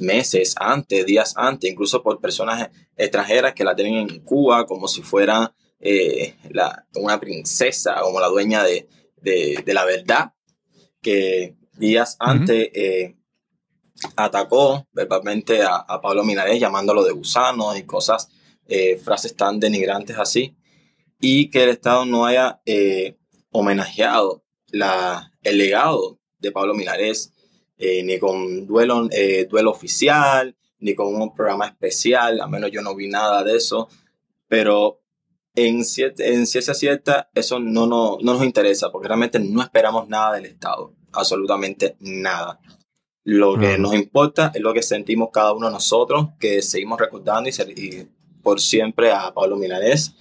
[0.01, 5.01] meses antes, días antes, incluso por personas extranjeras que la tienen en Cuba como si
[5.01, 8.89] fuera eh, la, una princesa, como la dueña de,
[9.23, 10.33] de, de la verdad,
[11.01, 12.31] que días uh -huh.
[12.31, 13.15] antes
[14.17, 18.29] atacó verbalmente a, a, Pablo Minares llamándolo de gusano y cosas,
[19.05, 20.56] frases tan denigrantes así,
[21.21, 23.17] y que el Estado no haya eh,
[23.51, 27.33] homenajeado la, el legado de Pablo Minares,
[27.79, 29.09] eh, ni con duelo,
[29.49, 33.89] duelo oficial, ni con un programa especial, al menos yo no vi nada de eso,
[34.49, 35.01] pero
[35.55, 40.35] en, en ciencia cierta eso no, no, no nos interesa porque realmente no esperamos nada
[40.37, 42.61] del Estado, absolutamente nada.
[43.25, 47.49] Lo que nos importa es lo que sentimos cada uno de nosotros, que seguimos recordando
[47.49, 48.09] y, y
[48.41, 50.15] por siempre a Pablo Milanés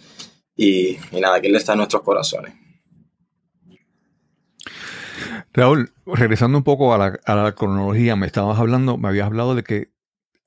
[0.56, 2.54] y, y nada, que él está en nuestros corazones.
[5.54, 9.56] Raúl, regresando un poco a la, a la, cronología, me estabas hablando, me habías hablado
[9.56, 9.92] de que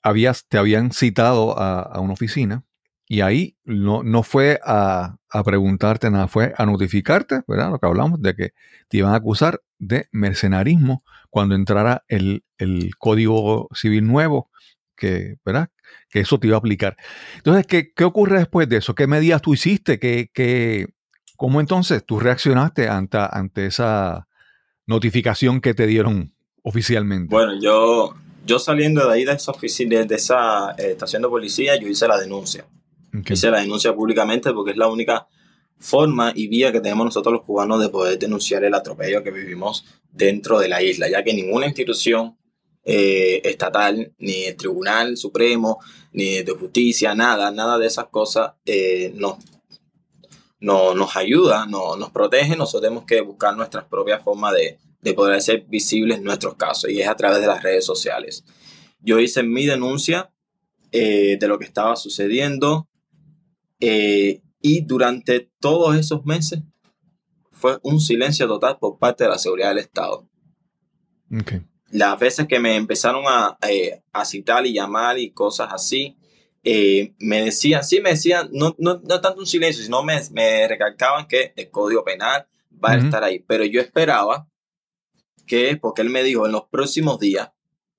[0.02, 2.64] habías, te habían citado a, a una oficina
[3.06, 7.70] y ahí no, no fue a, a, preguntarte nada, fue a notificarte, ¿verdad?
[7.70, 8.52] Lo que hablamos de que
[8.88, 14.50] te iban a acusar de mercenarismo cuando entrara el, el código civil nuevo,
[14.94, 15.70] que, ¿verdad?
[16.10, 16.96] Que eso te iba a aplicar.
[17.36, 18.94] Entonces, ¿qué, qué ocurre después de eso?
[18.94, 19.98] ¿Qué medidas tú hiciste?
[19.98, 20.86] ¿Qué, qué,
[21.36, 24.26] ¿Cómo entonces tú reaccionaste ante, ante esa
[24.86, 27.34] notificación que te dieron oficialmente?
[27.34, 28.14] Bueno, yo,
[28.46, 32.08] yo saliendo de ahí de esa oficina, de esa eh, estación de policía, yo hice
[32.08, 32.66] la denuncia.
[33.08, 33.34] Okay.
[33.34, 35.28] Hice la denuncia públicamente porque es la única
[35.78, 39.84] forma y vía que tenemos nosotros los cubanos de poder denunciar el atropello que vivimos
[40.10, 42.37] dentro de la isla, ya que ninguna institución
[42.90, 45.78] eh, estatal, ni el Tribunal Supremo,
[46.12, 49.36] ni de justicia, nada, nada de esas cosas eh, nos,
[50.58, 55.12] no, nos ayuda, no, nos protege, nosotros tenemos que buscar nuestras propias formas de, de
[55.12, 58.42] poder hacer visibles nuestros casos y es a través de las redes sociales.
[59.00, 60.32] Yo hice mi denuncia
[60.90, 62.88] eh, de lo que estaba sucediendo,
[63.80, 66.60] y durante todos esos meses
[67.52, 70.26] fue un silencio total por parte de la seguridad del Estado.
[71.30, 71.62] Okay.
[71.90, 76.16] Las veces que me empezaron a, eh, a citar y llamar y cosas así,
[76.64, 80.68] eh, me decían, sí, me decían, no, no, no tanto un silencio, sino me, me
[80.68, 83.02] recalcaban que el Código Penal va uh -huh.
[83.02, 83.38] a estar ahí.
[83.40, 84.48] Pero yo esperaba
[85.46, 87.50] que, porque él me dijo, en los próximos días,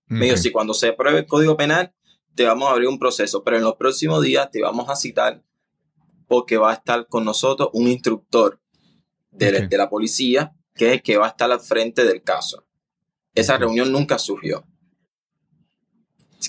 [0.08, 1.93] me dijo, si cuando se apruebe el Código Penal,
[2.36, 5.43] te vamos a abrir un proceso, pero en los próximos días te vamos a citar
[6.28, 8.62] porque va a estar con nosotros un instructor
[9.32, 9.67] de, okay.
[9.67, 12.65] de, la policía que es el que va a estar al frente del caso.
[13.39, 14.63] Esa reunión nunca surgió.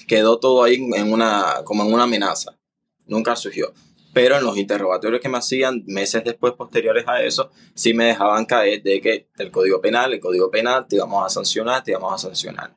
[0.06, 2.58] Quedó todo ahí en una, como en una amenaza.
[3.06, 3.72] Nunca surgió.
[4.12, 8.44] Pero en los interrogatorios que me hacían meses después, posteriores a eso, sí me dejaban
[8.44, 12.12] caer de que el código penal, el código penal, te íbamos a sancionar, te íbamos
[12.12, 12.74] a sancionar.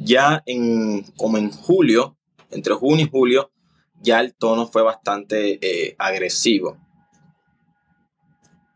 [0.00, 2.16] Ya en, como en julio,
[2.50, 3.52] entre junio y julio,
[4.02, 6.76] ya el tono fue bastante eh, agresivo.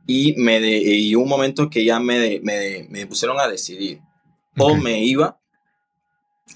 [0.06, 4.00] Y, me de, y un momento que ya me, de, me, me, pusieron a decidir.
[4.58, 4.74] Okay.
[4.74, 5.40] O me iba,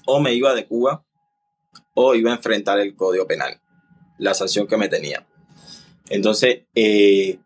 [0.05, 1.03] o me iba de Cuba,
[1.93, 3.61] o iba a enfrentar el código penal,
[4.17, 5.25] la sanción que me tenía.
[6.09, 7.39] Entonces, eh,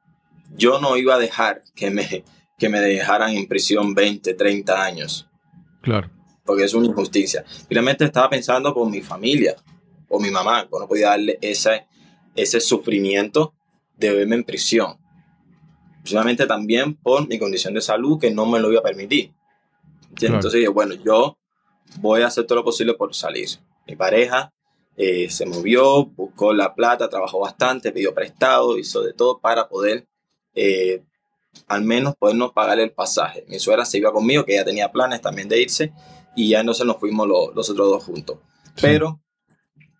[0.56, 2.24] yo no iba a dejar que me,
[2.58, 5.30] que me dejaran en prisión 20, 30 años.
[5.82, 6.10] Claro.
[6.44, 7.44] Porque es una injusticia.
[7.68, 9.56] Finalmente estaba pensando por mi familia,
[10.10, 11.86] o mi mamá, no podía darle ese,
[12.36, 13.54] ese sufrimiento
[13.98, 14.98] de verme en prisión.
[16.02, 19.34] Principalmente también por mi condición de salud que no me lo iba a permitir.
[20.18, 20.36] Claro.
[20.36, 21.38] Entonces yo, bueno, yo
[22.00, 23.48] voy a hacer todo lo posible por salir.
[23.88, 24.52] Mi pareja
[24.96, 30.08] eh, se movió, buscó la plata, trabajó bastante, pidió prestado, hizo de todo para poder
[30.56, 31.04] eh,
[31.68, 33.46] al menos podernos pagar el pasaje.
[33.48, 35.94] Mi suegra se iba conmigo, que ya tenía planes también de irse,
[36.36, 38.38] y ya entonces nos fuimos los, los otros dos juntos.
[38.82, 39.22] Pero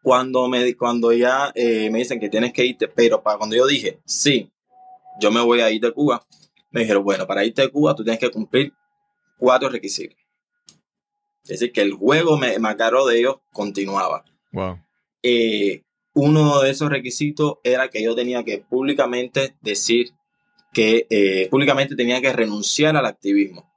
[0.04, 3.66] cuando, me, cuando ya eh, me dicen que tienes que irte, pero para cuando yo
[3.66, 4.52] dije, sí,
[5.20, 6.26] yo me voy a ir de Cuba,
[6.72, 8.74] me dijeron, bueno, para irte de Cuba tú tienes que cumplir
[9.38, 10.18] cuatro requisitos.
[11.44, 14.26] Es decir, que el juego me, macaro de ellos continuaba.
[14.52, 14.80] Wow.
[15.24, 20.12] Eh, uno de esos requisitos era que yo tenía que públicamente decir
[20.74, 23.72] que eh, públicamente tenía que renunciar al activismo.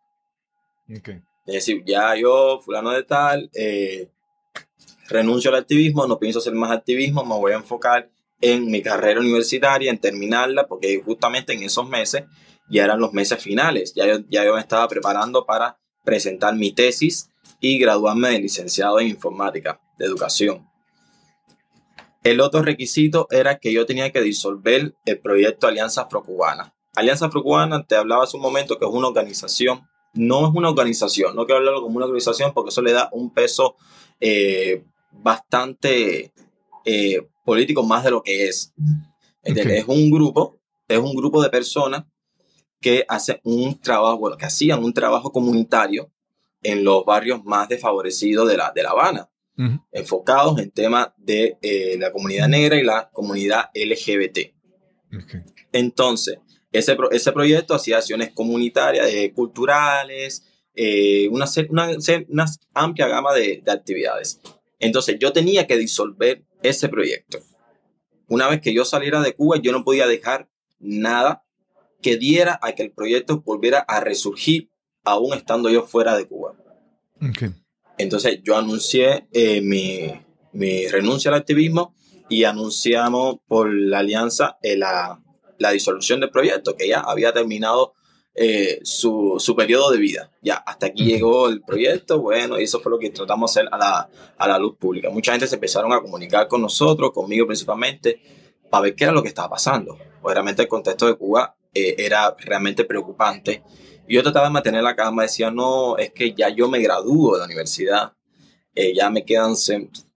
[0.98, 1.20] Okay.
[1.46, 4.08] Es decir, ya yo, fulano de tal, eh,
[5.08, 9.20] renuncio al activismo, no pienso hacer más activismo, me voy a enfocar en mi carrera
[9.20, 12.24] universitaria, en terminarla, porque justamente en esos meses
[12.70, 16.72] ya eran los meses finales, ya yo, ya yo me estaba preparando para presentar mi
[16.72, 17.30] tesis
[17.60, 20.66] y graduarme de licenciado en informática de educación.
[22.22, 26.74] El otro requisito era que yo tenía que disolver el proyecto Alianza Afrocubana.
[26.94, 31.34] Alianza Afrocubana, te hablaba hace un momento que es una organización, no es una organización,
[31.34, 33.76] no quiero hablarlo como una organización porque eso le da un peso
[34.20, 36.32] eh, bastante
[36.84, 38.74] eh, político más de lo que es.
[39.42, 39.78] Okay.
[39.78, 42.04] Es un grupo, es un grupo de personas
[42.80, 46.10] que hacen un trabajo, bueno, que hacían un trabajo comunitario
[46.62, 49.26] en los barrios más desfavorecidos de La, de la Habana,
[49.58, 49.84] Uh -huh.
[49.92, 54.54] enfocados en temas de eh, la comunidad negra y la comunidad LGBT.
[55.22, 55.40] okay.
[55.72, 56.38] Entonces,
[56.72, 61.90] ese, pro, ese proyecto hacía acciones comunitarias, eh, culturales, eh, una, una,
[62.28, 64.40] una, amplia gama de, de actividades.
[64.78, 67.38] Entonces, yo tenía que disolver ese proyecto.
[68.28, 71.44] Una vez que yo saliera de Cuba, yo no podía dejar nada
[72.00, 74.70] que diera a que el proyecto volviera a resurgir
[75.04, 76.54] aún estando yo fuera de Cuba.
[77.16, 77.50] Okay.
[77.98, 80.10] Entonces yo anuncié eh, mi,
[80.52, 81.94] mi, renuncia al activismo
[82.28, 85.20] y anunciamos por la alianza eh, la,
[85.58, 87.94] la, disolución del proyecto, que ya había terminado
[88.34, 90.30] eh, su, su, periodo de vida.
[90.40, 91.14] Ya, hasta aquí okay.
[91.14, 94.08] llegó el proyecto, bueno, y eso fue lo que tratamos de hacer a la,
[94.38, 95.10] a la luz pública.
[95.10, 98.22] Mucha gente se empezaron a comunicar con nosotros, conmigo principalmente,
[98.70, 99.98] para ver qué era lo que estaba pasando.
[100.24, 103.62] Realmente el contexto de Cuba eh, era realmente preocupante.
[104.08, 107.40] Yo trataba de mantener la calma, decía, no, es que ya yo me gradúo de
[107.40, 108.14] la universidad,
[108.74, 109.54] eh, ya me quedan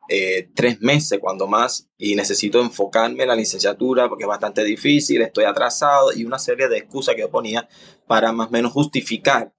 [0.09, 5.23] eh, tres meses cuando más y necesito enfocarme en la licenciatura porque es bastante difícil,
[5.23, 7.69] estoy atrasado y una serie de excusas que yo ponía
[8.09, 9.55] para más o menos justificar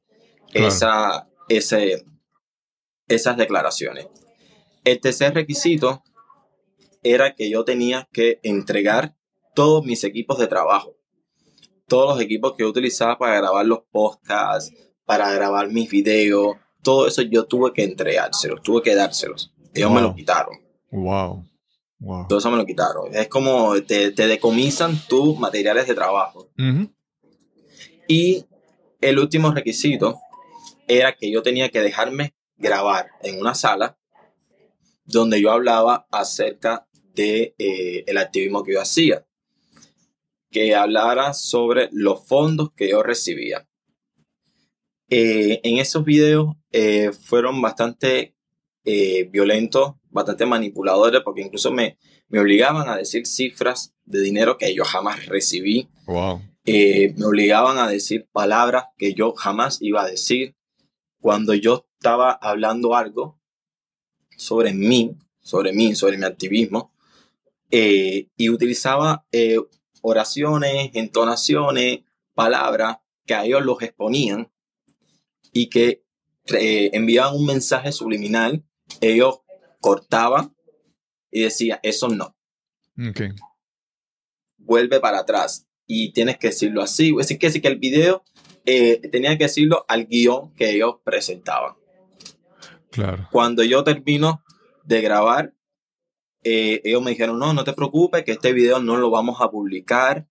[0.52, 0.68] claro.
[0.68, 2.04] esa, ese,
[3.08, 4.08] esas declaraciones.
[4.84, 6.04] El tercer requisito
[7.04, 9.16] era que yo tenía que entregar
[9.54, 10.95] todos mis equipos de trabajo
[11.88, 14.74] todos los equipos que yo utilizaba para grabar los podcasts,
[15.06, 19.54] para grabar mis videos, todo eso yo tuve que entregárselos, tuve que dárselos.
[19.74, 19.96] Ellos wow.
[19.96, 20.56] me lo quitaron.
[20.92, 21.46] Wow.
[22.00, 22.28] wow.
[22.28, 23.14] Todo eso me lo quitaron.
[23.14, 26.50] Es como te, te decomisan tus materiales de trabajo.
[26.58, 26.94] Uh -huh.
[28.08, 28.46] Y
[29.02, 30.20] el último requisito
[30.88, 33.98] era que yo tenía que dejarme grabar en una sala
[35.06, 39.26] donde yo hablaba acerca de eh, el activismo que yo hacía
[40.56, 43.68] que hablara sobre los fondos que yo recibía.
[45.10, 48.38] Eh, en esos videos eh, fueron bastante
[48.86, 51.98] eh, violentos, bastante manipuladores, porque incluso me,
[52.30, 55.90] me, obligaban a decir cifras de dinero que yo jamás recibí.
[56.06, 56.42] Wow.
[56.66, 60.56] me obligaban a decir palabras que yo jamás iba a decir.
[61.20, 63.42] Cuando yo estaba hablando algo
[64.38, 66.94] sobre mí, sobre mí, sobre mi activismo,
[67.70, 69.26] y utilizaba
[70.06, 72.02] oraciones, entonaciones,
[72.34, 74.52] palabras que a ellos los exponían
[75.52, 76.04] y que
[76.54, 78.64] eh, enviaban un mensaje subliminal,
[79.02, 79.40] ellos
[79.82, 80.56] cortaban
[81.32, 82.36] y decían, eso no.
[83.10, 83.30] Okay.
[84.58, 87.10] Vuelve para atrás y tienes que decirlo así.
[87.20, 88.24] Es decir, que, que el video
[88.66, 91.76] eh, tenía que decirlo al guion que ellos presentaban.
[92.92, 93.28] Claro.
[93.32, 94.44] Cuando yo termino
[94.84, 95.54] de grabar,
[96.48, 99.50] eh, ellos me dijeron, no, no te preocupes, que este video no lo vamos a
[99.50, 100.28] publicar.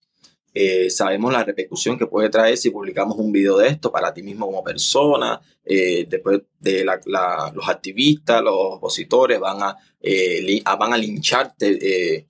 [0.54, 4.22] Eh, sabemos la repercusión que puede traer si publicamos un video de esto para ti
[4.22, 5.40] mismo como persona.
[5.64, 12.28] Eh, después de la, la, los activistas, los opositores van a, li, van a lincharte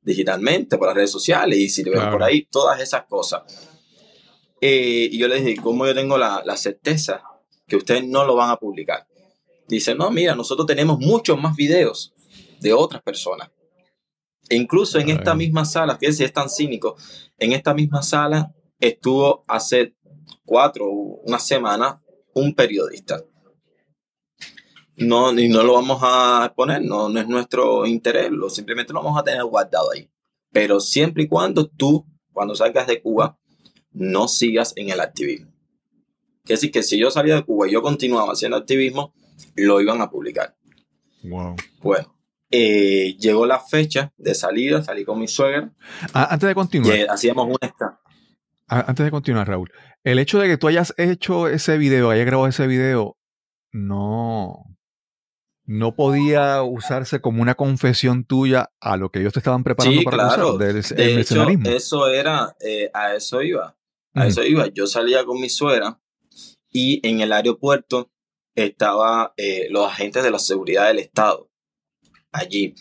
[0.00, 2.12] digitalmente por las redes sociales y si te ven claro.
[2.12, 3.42] por ahí, todas esas cosas.
[4.58, 7.22] y yo les dije, ¿cómo yo tengo la, la certeza
[7.66, 9.06] que ustedes no lo van a publicar?
[9.68, 12.14] Dice, no, mira, nosotros tenemos muchos más videos
[12.60, 13.50] de otras personas.
[14.48, 16.96] E incluso en esta misma sala, fíjense, es tan cínico,
[17.38, 19.94] en esta misma sala estuvo hace
[20.44, 22.00] cuatro, una semana,
[22.34, 23.24] un periodista.
[24.98, 29.02] no, y no lo vamos a exponer, no, no es nuestro interés, lo, simplemente lo
[29.02, 30.08] vamos a tener guardado ahí.
[30.52, 33.38] Pero siempre y cuando tú, cuando salgas de Cuba,
[33.90, 35.52] no sigas en el activismo.
[36.44, 39.12] Quiere decir que si yo salía de Cuba y yo continuaba haciendo activismo,
[39.56, 40.56] lo iban a publicar.
[41.22, 41.56] Wow.
[41.82, 42.16] Bueno,
[42.50, 45.72] eh, llegó la fecha de salida, salí con mi suegra,
[46.12, 48.00] Ah, antes de continuar, eh, hacíamos una esta.
[48.68, 49.70] a- antes de continuar, Raúl,
[50.04, 53.16] el hecho de que tú hayas hecho ese video, hayas grabado ese video,
[53.72, 54.64] no,
[55.64, 60.04] no podía usarse como una confesión tuya a lo que ellos te estaban preparando Sí,
[60.04, 60.48] para claro.
[60.50, 63.76] acusar del De el hecho, eso era, eh, a eso iba.
[64.14, 64.68] A eso iba.
[64.68, 66.00] Yo salía con mi suegra
[66.70, 68.10] y en el aeropuerto
[68.56, 69.28] estaban
[69.70, 71.50] los agentes de la seguridad del Estado
[72.36, 72.74] allí,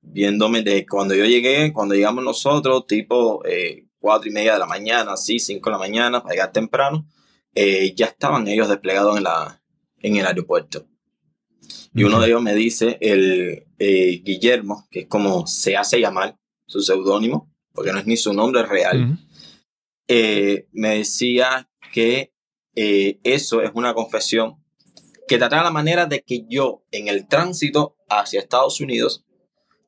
[0.00, 4.66] viéndome de cuando yo llegué, cuando llegamos nosotros, tipo eh, cuatro y media de la
[4.66, 7.06] mañana, así, cinco de la mañana, para llegar temprano,
[7.54, 9.62] eh, ya estaban ellos desplegados en, la,
[10.00, 10.86] en el aeropuerto.
[11.94, 16.38] Y uno de ellos me dice, el eh, Guillermo, que es como se hace llamar,
[16.66, 19.18] su seudónimo, porque no es ni su nombre real,
[20.08, 22.32] eh, me decía que
[22.74, 24.61] eh, eso es una confesión
[25.28, 29.24] que trataba la manera de que yo en el tránsito hacia Estados Unidos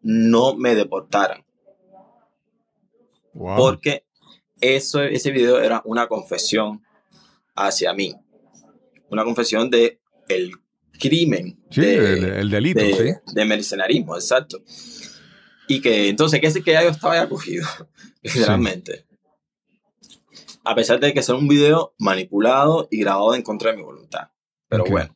[0.03, 1.45] no me deportaran,
[3.33, 3.57] Wow.
[3.57, 4.05] porque
[4.61, 6.83] eso, ese video era una confesión
[7.57, 8.15] hacia mí,
[9.11, 10.53] una confesión de el
[11.01, 13.33] crimen sí, de, el, el delito, de, sí.
[13.35, 14.63] de mercenarismo, exacto.
[15.67, 17.67] Y que entonces, ¿qué es que ya yo estaba ya cogido?
[18.23, 19.07] Literalmente.
[20.63, 24.29] A pesar de que sea un video manipulado y grabado en contra de mi voluntad.
[24.69, 25.15] Pero bueno,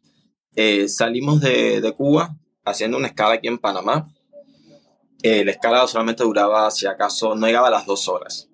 [0.56, 4.08] eh, salimos de, de Cuba haciendo una escala aquí en Panamá.
[5.22, 8.48] Eh, la escala solamente duraba, si acaso, no llegaba a las dos horas.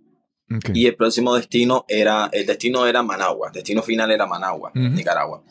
[0.54, 0.70] Ok.
[0.74, 4.88] Y el próximo destino era, el destino era Managua, el destino final era Managua, Ujú.
[4.88, 5.42] Nicaragua.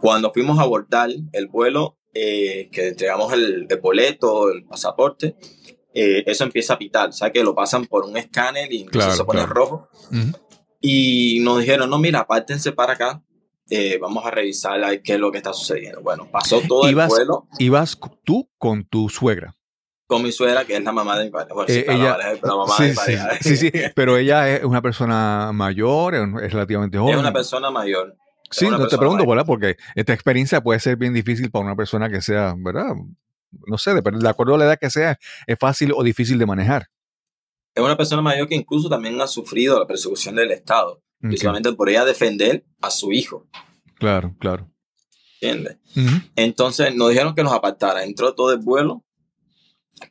[0.00, 5.36] Cuando fuimos a abordar el vuelo, eh, que entregamos el, el boleto, el pasaporte,
[5.94, 9.04] eh, eso empieza a pitar, o sea que lo pasan por un escáner y entonces
[9.04, 9.54] Claro, se pone claro.
[9.54, 9.88] rojo.
[10.10, 10.38] Ujú.
[10.80, 13.22] Y nos dijeron, no, mira, apártense para acá,
[13.70, 16.00] eh, vamos a revisar a qué es lo que está sucediendo.
[16.00, 19.54] Bueno, pasó todo Ibas- el vuelo Ibas tú con tu suegra.
[20.06, 21.52] con mi suegra, que es la mamá de mi pareja.
[21.54, 23.28] Bueno, sí, Eh, ella- la mamá sí, de mi sí, pareja.
[23.42, 27.14] sí, sí, pero ella es una persona mayor, es relativamente joven.
[27.14, 28.16] Es una persona mayor.
[28.50, 29.28] Sí, no te pregunto, mayor.
[29.36, 29.46] ¿verdad?
[29.46, 32.94] Porque esta experiencia puede ser bien difícil para una persona que sea, ¿verdad?
[33.66, 36.88] No sé, de acuerdo a la edad que sea, es fácil o difícil de manejar.
[37.74, 41.72] Es una persona mayor que incluso también ha sufrido la persecución del Estado, Ok, precisamente
[41.72, 43.48] por ella defender a su hijo,
[43.94, 44.70] Claro, claro.
[45.40, 45.76] ¿entiendes?
[46.36, 49.04] Entonces nos dijeron que nos apartara, entró todo el vuelo,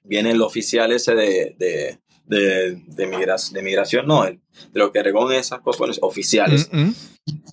[0.03, 4.41] viene el oficial ese de, de, de, de, migra- de migración, no, el,
[4.71, 6.69] de lo que recogen esas cosas, bueno, oficiales,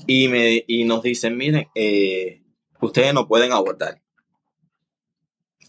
[0.06, 2.42] y, me, y nos dicen, miren, eh,
[2.80, 4.00] ustedes no pueden abordar.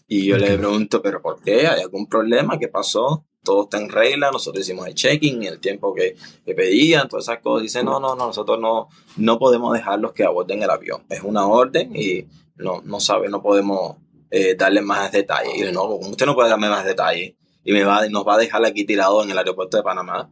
[0.08, 1.66] Y yo le pregunto, ¿pero por qué?
[1.66, 2.58] ¿Hay algún problema?
[2.58, 3.25] ¿Qué pasó?
[3.46, 7.38] Todo está en regla, nosotros hicimos el check-in, el tiempo que, que pedían, todas esas
[7.38, 7.62] cosas.
[7.62, 11.04] Dice, no, no, no, nosotros no, no podemos dejarlos que aborden el avión.
[11.08, 13.96] Es una orden y no, no sabe, no podemos
[14.30, 15.56] eh, darle más detalles.
[15.56, 17.34] Y no, ¿cómo usted no puede darme más detalles?
[17.64, 20.28] Y me va, nos va a dejar aquí tirado en el aeropuerto de Panamá.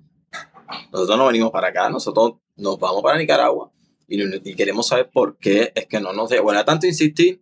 [0.92, 3.70] Nosotros no venimos para acá, nosotros nos vamos para Nicaragua
[4.08, 7.40] y, y queremos saber por qué es que no nos de, bueno, tanto insistir,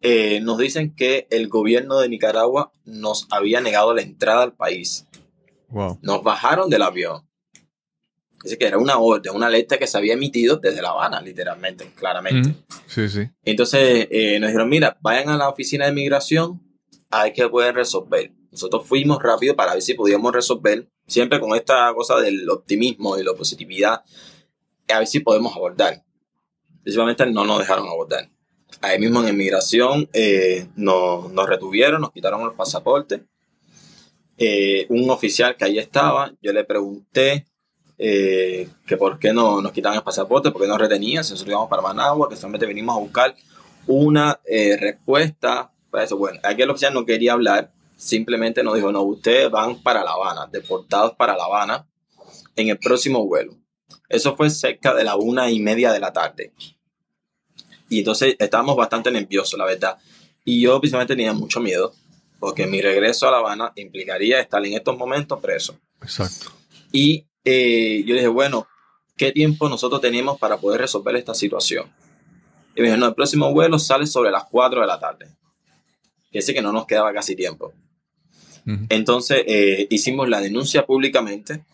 [0.00, 5.06] eh, nos dicen que el gobierno de Nicaragua nos había negado la entrada al país.
[5.70, 5.98] Wow.
[6.02, 7.26] Nos bajaron del avión.
[8.42, 11.92] Dice que era una orden, una alerta que se había emitido desde La Habana, literalmente,
[11.94, 12.54] claramente.
[12.86, 13.28] Sí, sí.
[13.44, 16.60] Entonces eh, nos dijeron, mira, vayan a la oficina de migración,
[17.10, 18.32] hay que pueden resolver.
[18.50, 23.22] Nosotros fuimos rápido para ver si podíamos resolver, siempre con esta cosa del optimismo y
[23.22, 24.02] la positividad,
[24.88, 26.02] a ver si podemos abordar.
[26.82, 28.30] Principalmente no nos dejaron abordar.
[28.80, 33.20] Ahí mismo en inmigración eh, nos, nos retuvieron, nos quitaron los pasaportes.
[34.42, 37.46] Eh, un oficial que ahí estaba, yo le pregunté
[37.98, 41.52] eh, que por qué no nos quitaban el pasaporte, por qué nos retenían, si nosotros
[41.52, 43.36] íbamos para Managua, que solamente venimos a buscar
[43.86, 46.16] una eh, respuesta para eso.
[46.16, 50.48] Bueno, aquel oficial no quería hablar, simplemente nos dijo, no, ustedes van para La Habana,
[50.50, 51.86] deportados para La Habana
[52.56, 53.58] en el próximo vuelo.
[54.08, 56.54] Eso fue cerca de la una y media de la tarde.
[57.90, 59.98] Y entonces estábamos bastante nerviosos, la verdad.
[60.46, 61.92] Y yo principalmente tenía mucho miedo,
[62.40, 65.78] porque mi regreso a La Habana implicaría estar en estos momentos preso.
[66.02, 66.50] Exacto.
[66.90, 68.66] Y eh, yo dije, bueno,
[69.16, 71.92] ¿qué tiempo nosotros tenemos para poder resolver esta situación?
[72.74, 75.28] Y me dijo, no, el próximo vuelo sale sobre las 4 de la tarde.
[76.32, 77.74] Decir que no nos quedaba casi tiempo.
[78.66, 78.86] Ujú.
[78.88, 81.64] Entonces eh, hicimos la denuncia públicamente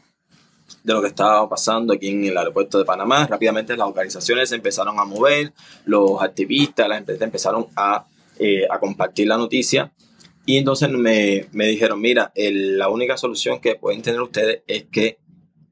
[0.82, 3.26] de lo que estaba pasando aquí en el aeropuerto de Panamá.
[3.26, 5.52] Rápidamente las organizaciones se empezaron a mover,
[5.84, 8.06] los activistas, las empresas empezaron a
[8.38, 9.92] eh, a compartir la noticia.
[10.46, 14.84] Y entonces me, me dijeron, mira, el- la única solución que pueden tener ustedes es
[14.84, 15.18] que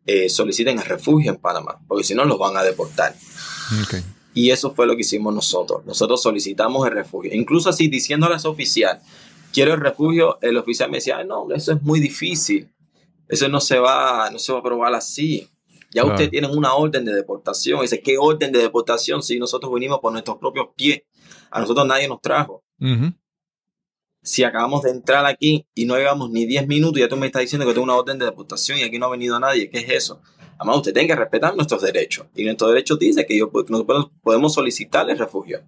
[0.06, 3.14] eh, soliciten el refugio en Panamá, porque si no los van a deportar.
[4.34, 5.86] Y eso fue lo que hicimos nosotros.
[5.86, 7.32] Nosotros solicitamos el refugio.
[7.32, 9.00] Incluso así, diciéndole a ese oficial,
[9.52, 12.68] quiero el refugio, el oficial me decía, "Ay, no, eso es muy difícil.
[13.28, 15.48] Eso no se va, no se va a probar así.
[15.94, 16.08] Ya Claro.
[16.10, 17.80] ustedes tienen una orden de deportación.
[17.80, 21.02] Dice, ¿qué orden de deportación si nosotros vinimos por nuestros propios pies?
[21.50, 22.64] A nosotros nadie nos trajo.
[22.80, 23.12] Ujú.
[24.24, 27.42] Si acabamos de entrar aquí y no llevamos ni 10 minutos, ya tú me estás
[27.42, 29.68] diciendo que tengo una orden de deportación y aquí no ha venido nadie.
[29.68, 30.22] ¿Qué es eso?
[30.58, 32.26] Además, usted tiene que respetar nuestros derechos.
[32.34, 35.62] Y nuestros derechos dice que yo, nosotros podemos solicitarle refugio.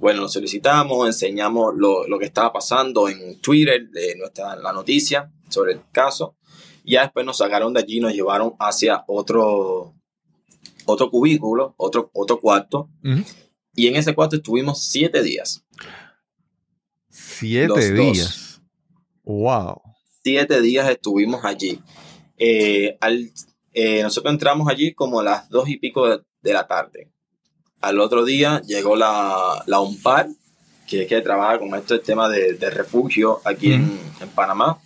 [0.00, 5.32] Bueno, lo solicitamos, enseñamos lo, lo que estaba pasando en Twitter, de nuestra, la noticia
[5.48, 6.36] sobre el caso.
[6.84, 9.94] Ya después nos sacaron de allí y nos llevaron hacia otro,
[10.84, 12.90] otro cubículo, otro, otro cuarto.
[13.04, 13.22] Ujú.
[13.74, 15.64] Y en ese cuarto estuvimos siete días.
[17.42, 18.60] Siete días.
[19.24, 19.82] Wow.
[20.22, 21.80] Siete días estuvimos allí.
[22.38, 23.32] Eh, al,
[23.72, 27.10] eh, nosotros entramos allí como a las dos y pico de, de la tarde.
[27.80, 30.28] Al otro día llegó la, la UNPAR,
[30.86, 34.78] que es que trabaja con esto el tema de, de refugio aquí en, en Panamá.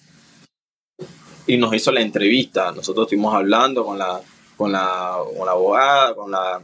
[1.46, 2.72] Y nos hizo la entrevista.
[2.72, 4.18] Nosotros estuvimos hablando con la,
[4.56, 6.62] con la, con la abogada, con la,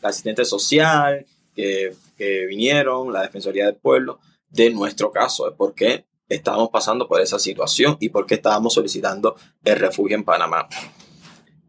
[0.00, 4.20] la asistente social, que, que vinieron, la Defensoría del Pueblo,
[4.50, 8.74] de nuestro caso, de por qué estábamos pasando por esa situación y por qué estábamos
[8.74, 10.68] solicitando el refugio en Panamá.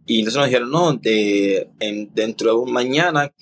[0.05, 3.33] Y entonces nos dijeron, no, de, en- dentro de un mañana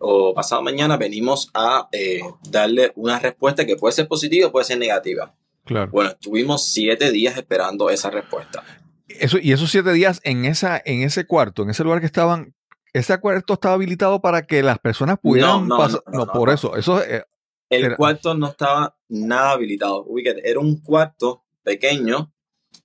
[0.00, 2.20] o pasado mañana venimos a eh,
[2.50, 5.34] darle una respuesta que puede ser positiva o puede ser negativa.
[5.64, 5.90] Claro.
[5.92, 8.62] Bueno, estuvimos siete días esperando esa respuesta.
[9.08, 12.54] Eso, y esos siete días en, esa, en ese cuarto, en ese lugar que estaban,
[12.92, 16.02] ese cuarto estaba habilitado para que las personas pudieran no, pasar.
[16.06, 16.54] no, No, no, por no.
[16.54, 16.76] eso.
[16.76, 17.24] Eso eh,
[17.70, 20.04] El cuarto no estaba nada habilitado.
[20.04, 22.32] Ubícate, era un cuarto pequeño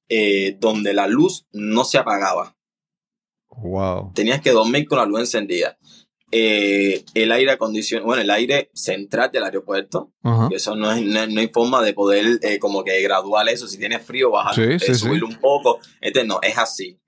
[0.09, 2.57] eh, donde la luz no se apagaba.
[3.49, 4.11] wow.
[4.13, 5.77] tenías que dormir con la luz encendida.
[6.31, 10.11] Eh, el aire acondicionado, bueno, el aire central del aeropuerto,
[10.49, 13.67] que eso no, es, no, no hay forma de poder eh, como que graduar eso,
[13.67, 14.95] si tienes frío bajar, Sí, sí, sí.
[14.95, 16.99] subirlo un poco, este no, es así.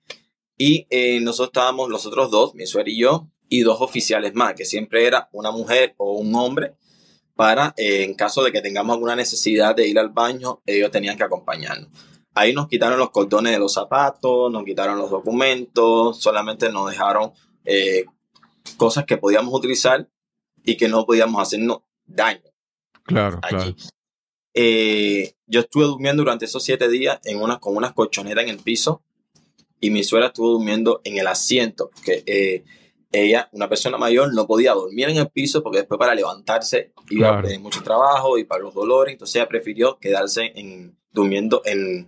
[0.56, 0.86] Y
[1.22, 5.06] nosotros estábamos, los otros dos, mi suegra y yo, y dos oficiales más, que siempre
[5.06, 6.76] era una mujer o un hombre,
[7.36, 11.16] para eh, en caso de que tengamos alguna necesidad de ir al baño, ellos tenían
[11.16, 11.88] que acompañarnos.
[12.34, 17.32] Ahí nos quitaron los cordones de los zapatos, nos quitaron los documentos, solamente nos dejaron
[17.64, 18.04] eh,
[18.76, 20.08] cosas que podíamos utilizar
[20.64, 22.40] y que no podíamos hacernos daño
[23.04, 23.56] Claro, allí.
[23.56, 23.74] claro.
[24.54, 28.58] Eh, yo estuve durmiendo durante esos siete días en una, con unas colchoneras en el
[28.58, 29.02] piso
[29.80, 32.64] y mi suegra estuvo durmiendo en el asiento, porque eh,
[33.12, 37.28] ella, una persona mayor, no podía dormir en el piso porque después para levantarse iba
[37.28, 37.38] Claro.
[37.38, 42.06] a tener mucho trabajo y para los dolores, entonces ella prefirió quedarse en, durmiendo en,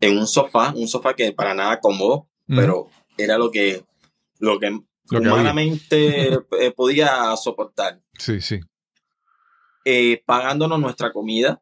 [0.00, 2.88] en un sofá, un sofá que para nada cómodo, pero
[3.18, 3.84] era lo que,
[4.38, 4.70] lo que,
[5.10, 8.60] Lo humanamente eh, podía soportar Sí, sí.
[9.84, 11.60] eh, pagándonos nuestra comida.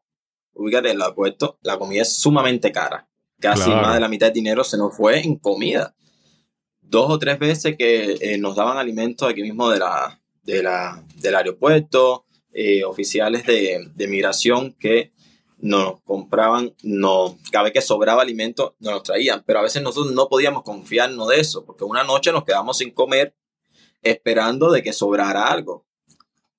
[0.57, 3.09] Ubícate en el aeropuerto, la comida es sumamente cara.
[3.41, 3.82] Casi Claro.
[3.82, 5.95] más de la mitad del dinero se nos fue en comida.
[6.95, 11.05] Dos o tres veces que eh, nos daban alimentos aquí mismo de la, de la,
[11.16, 15.12] del aeropuerto, eh, oficiales de, de migración que
[15.59, 20.14] nos compraban, no, cada vez que sobraba alimento nos los traían, pero a veces nosotros
[20.14, 23.34] no podíamos confiarnos de eso, porque una noche nos quedamos sin comer
[24.01, 25.84] esperando de que sobrara algo.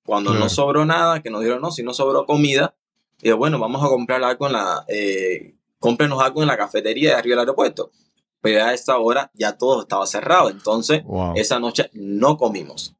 [0.04, 2.76] Cuando no sobró nada, que nos dijeron, no, si no sobró comida,
[3.22, 7.16] y bueno, vamos a comprar algo en la, eh, cómprenos algo en la cafetería de
[7.16, 7.90] arriba del aeropuerto.
[8.52, 11.32] Pero a esa hora ya todo estaba cerrado, entonces Wow.
[11.36, 12.94] esa noche no comimos.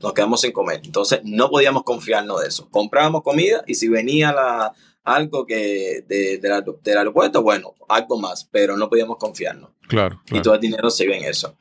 [0.00, 0.80] Nos quedamos sin comer.
[0.84, 2.68] Entonces no podíamos confiarnos de eso.
[2.70, 4.72] Comprábamos comida y si venía la,
[5.04, 10.20] algo que de- de la- del aeropuerto, bueno, algo más, pero no podíamos confiarnos Claro,
[10.26, 10.42] y claro.
[10.42, 11.56] todo el dinero se iba en eso.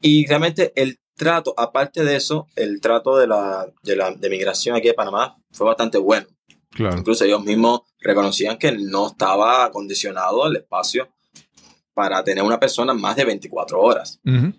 [0.00, 4.76] Y realmente el trato, aparte de eso, el trato de la, de la de migración
[4.76, 6.26] aquí de Panamá fue bastante bueno.
[6.70, 6.98] claro.
[6.98, 11.08] Incluso ellos mismos reconocían que no estaba acondicionado el espacio
[11.96, 14.52] para tener una persona más de 24 horas, Ujú.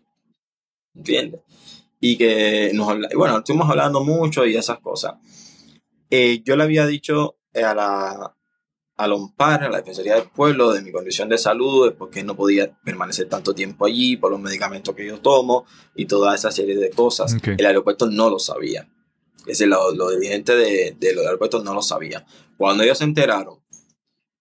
[0.95, 1.41] ¿entiendes?
[1.99, 5.13] Y que nos habla, bueno, estuvimos hablando mucho y esas cosas.
[6.09, 8.33] Eh, yo le había dicho eh, a la
[8.95, 12.23] al OMPAR, a la Defensoría del Pueblo, de mi condición de salud, de por qué
[12.23, 16.49] no podía permanecer tanto tiempo allí, por los medicamentos que yo tomo y toda esa
[16.49, 17.35] serie de cosas.
[17.35, 17.49] Ok.
[17.49, 18.89] El aeropuerto no lo sabía.
[19.41, 22.25] Es decir, los lo dirigentes de, de los aeropuertos no lo sabían.
[22.57, 23.59] Cuando ellos se enteraron,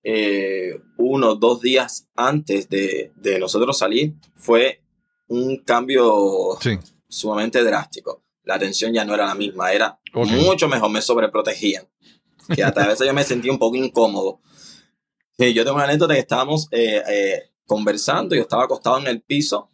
[0.08, 4.80] eh, uno o dos días antes de, de nosotros salir, fue
[5.26, 6.78] un cambio Sí.
[7.08, 8.22] sumamente drástico.
[8.44, 11.88] La atención ya no era la misma, era mucho mejor, me sobreprotegían.
[12.54, 14.38] que hasta a veces yo me sentía un poco incómodo.
[15.36, 19.20] Sí, yo tengo una anécdota que estábamos eh, eh, conversando, yo estaba acostado en el
[19.22, 19.68] piso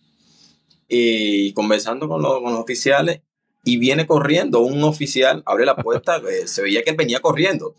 [0.89, 3.21] y conversando con los, con los oficiales
[3.65, 7.75] y viene corriendo un oficial, abre la puerta, eh, se veía que él venía corriendo.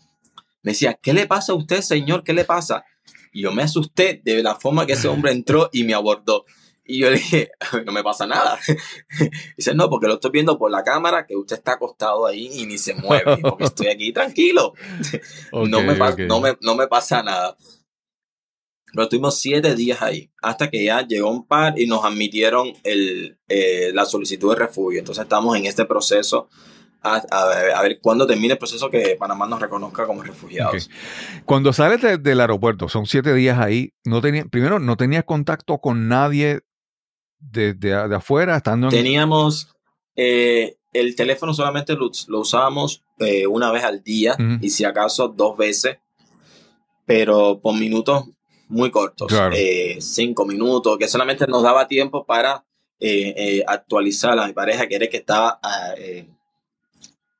[0.64, 2.24] Me decía, ¿qué le pasa a usted, señor?
[2.24, 2.84] ¿Qué le pasa?
[3.32, 6.46] Y yo me asusté de la forma que ese hombre entró y me abordó.
[6.86, 7.50] Y yo le dije,
[7.84, 8.58] no me pasa nada.
[9.56, 12.66] Dice, no, porque lo estoy viendo por la cámara, que usted está acostado ahí y
[12.66, 14.72] ni se mueve, porque estoy aquí tranquilo.
[15.52, 15.96] no, me
[16.26, 17.56] no, me, no me pasa nada.
[18.92, 23.38] Pero estuvimos siete días ahí, hasta que ya llegó un par y nos admitieron el,
[23.48, 25.00] eh, la solicitud de refugio.
[25.00, 26.48] Entonces estamos en este proceso
[27.04, 30.90] a, a ver, a ver cuándo termine el proceso que Panamá nos reconozca como refugiados.
[31.44, 35.78] Cuando sales de- del aeropuerto, son siete días ahí, no tenía, primero no tenías contacto
[35.78, 36.62] con nadie
[37.38, 38.90] de, de- de afuera, estando en...
[38.92, 39.68] Teníamos
[40.16, 44.58] eh, el teléfono solamente lo, lo usábamos eh, una vez al día Ujú.
[44.62, 45.98] y si acaso dos veces,
[47.06, 48.24] pero por minutos
[48.68, 49.54] muy cortos, Claro.
[49.56, 52.64] eh, cinco minutos, que solamente nos daba tiempo para
[52.98, 56.26] eh, eh, actualizar a mi pareja, que era que estaba ah, eh,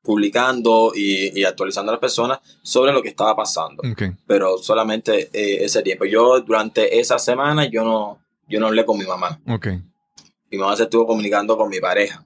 [0.05, 3.81] publicando y, y actualizando a las personas sobre lo que estaba pasando,
[4.25, 6.05] pero solamente eh, ese tiempo.
[6.05, 9.41] Yo durante esa semana yo no, yo no hablé con mi mamá,
[10.51, 12.23] mi mamá se estuvo comunicando con mi pareja.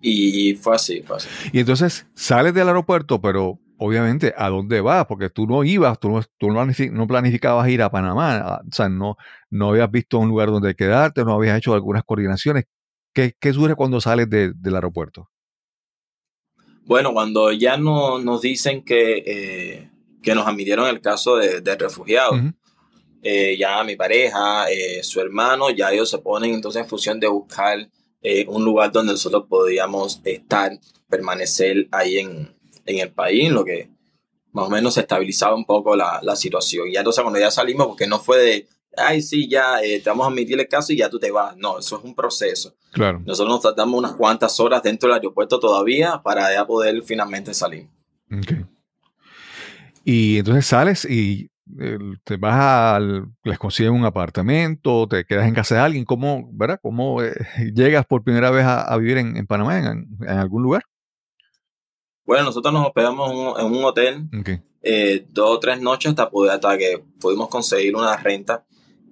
[0.00, 1.28] Y fue así, fue así.
[1.52, 5.04] Y entonces sales del aeropuerto, pero obviamente, ¿a dónde vas?
[5.06, 8.56] Porque tú no ibas, tú no, tú no planifi- no planificabas ir a Panamá, a-
[8.66, 9.16] o sea, no,
[9.50, 12.64] no habías visto un lugar donde quedarte, no habías hecho algunas coordinaciones.
[13.12, 15.28] ¿Qué, qué surge cuando sales de- del aeropuerto?
[16.86, 19.90] Bueno, cuando ya no, nos dicen que, eh,
[20.22, 22.40] que nos admitieron el caso de, de refugiados,
[23.22, 27.26] eh, ya mi pareja, eh, su hermano, ya ellos se ponen entonces en función de
[27.26, 27.90] buscar
[28.22, 30.78] eh, un lugar donde nosotros podíamos estar,
[31.08, 33.90] permanecer ahí en, en el país, en lo que
[34.52, 36.88] más o menos se estabilizaba un poco la, la situación.
[36.88, 40.10] Y ya entonces cuando ya salimos, porque no fue de, ay, sí, ya eh, te
[40.10, 41.56] vamos a admitir el caso y ya tú te vas.
[41.56, 42.74] No, eso es un proceso.
[42.92, 43.22] Claro.
[43.24, 47.88] Nosotros nos tardamos unas cuantas horas dentro del aeropuerto todavía para ya poder finalmente salir.
[50.04, 55.54] Y entonces sales y eh, te vas al, les consiguen un apartamento, te quedas en
[55.54, 56.78] casa de alguien, ¿cómo, verdad?
[56.80, 57.34] ¿Cómo eh,
[57.74, 60.84] llegas por primera vez a, a vivir en, en Panamá, en, en algún lugar?
[62.24, 64.28] Bueno, nosotros nos hospedamos en un, en un hotel
[64.82, 68.64] eh, dos o tres noches hasta, poder, hasta que pudimos conseguir una renta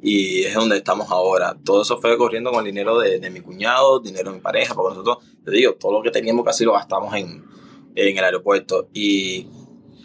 [0.07, 1.57] y es donde estamos ahora.
[1.64, 4.74] Todo eso fue corriendo con el dinero de, de mi cuñado, dinero de mi pareja,
[4.74, 7.42] porque nosotros, te digo, todo lo que teníamos casi lo gastamos en,
[7.94, 9.46] en el aeropuerto y,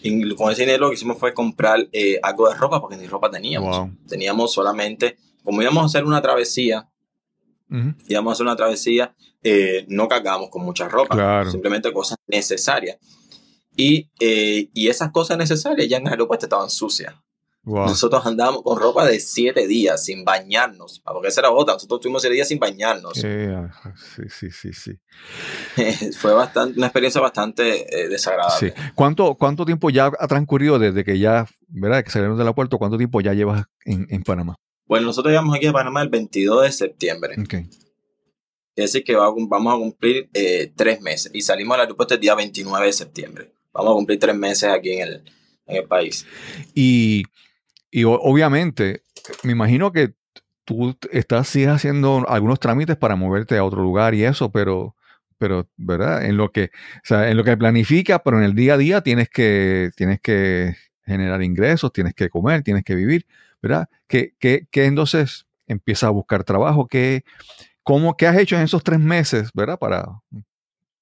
[0.02, 3.08] y con ese dinero lo que hicimos fue comprar eh, algo de ropa porque ni
[3.08, 3.78] ropa teníamos.
[3.78, 3.92] Wow.
[4.08, 6.90] Teníamos solamente, como íbamos a hacer una travesía,
[8.08, 11.52] íbamos a hacer una travesía, eh, no cargamos con mucha ropa, Claro.
[11.52, 12.98] simplemente cosas necesarias.
[13.76, 17.14] Y, eh, y esas cosas necesarias ya en el aeropuerto estaban sucias.
[17.70, 17.88] Wow.
[17.88, 21.76] Nosotros andábamos con ropa de siete días sin bañarnos, porque esa era otra.
[21.76, 23.14] Nosotros tuvimos siete días sin bañarnos.
[23.24, 26.12] Eh, ah, sí, sí, sí, sí.
[26.18, 28.74] Fue bastante, una experiencia bastante eh, desagradable.
[28.76, 28.82] Sí.
[28.96, 32.04] ¿Cuánto, ¿Cuánto tiempo ya ha transcurrido desde que ya, ¿verdad?
[32.04, 32.78] Que salieron del aeropuerto?
[32.78, 34.56] ¿Cuánto tiempo ya llevas en, en Panamá?
[34.86, 37.36] Bueno, nosotros llegamos aquí a Panamá el 22 de septiembre.
[37.40, 37.54] Ok.
[38.80, 41.32] Es decir, que vamos a cumplir eh, tres meses.
[41.36, 43.54] Y salimos del aeropuerto el día 29 de septiembre.
[43.74, 45.24] Vamos a cumplir tres meses aquí en el,
[45.68, 46.26] en el país.
[46.74, 47.24] Y,
[47.92, 49.04] y obviamente,
[49.44, 50.14] me imagino que
[50.66, 54.96] tú estás sigues haciendo algunos trámites para moverte a otro lugar y eso, pero,
[55.38, 56.26] pero, ¿verdad?
[56.26, 56.66] En lo que,
[56.98, 60.20] o sea, en lo que planifica, pero en el día a día tienes que, tienes
[60.22, 60.76] que
[61.06, 63.26] generar ingresos, tienes que comer, tienes que vivir,
[63.62, 63.90] ¿verdad?
[64.08, 66.88] ¿Qué, qué, qué entonces empiezas a buscar trabajo?
[66.88, 67.24] ¿Qué,
[67.82, 69.80] cómo, ¿Qué has hecho en esos tres meses, ¿verdad?
[69.80, 70.22] Para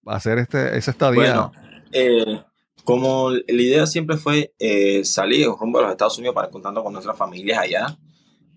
[0.05, 1.21] hacer este, esa estadía.
[1.21, 1.51] Bueno,
[1.91, 2.41] eh,
[2.87, 6.93] como la idea siempre fue eh, salir rumbo a los Estados Unidos para encontrarnos con
[6.93, 7.99] nuestras familias allá,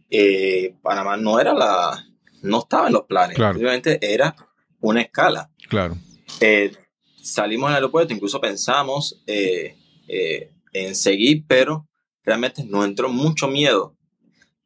[0.09, 2.07] eh, Panamá no era la,
[2.43, 3.55] no estaba en los planes, Claro.
[3.55, 4.37] simplemente era
[4.81, 5.51] una escala.
[5.68, 5.97] claro.
[6.41, 6.70] Eh,
[7.20, 9.76] salimos al aeropuerto, incluso pensamos eh,
[10.07, 11.89] eh, en seguir, pero
[12.22, 13.97] realmente nos entró mucho miedo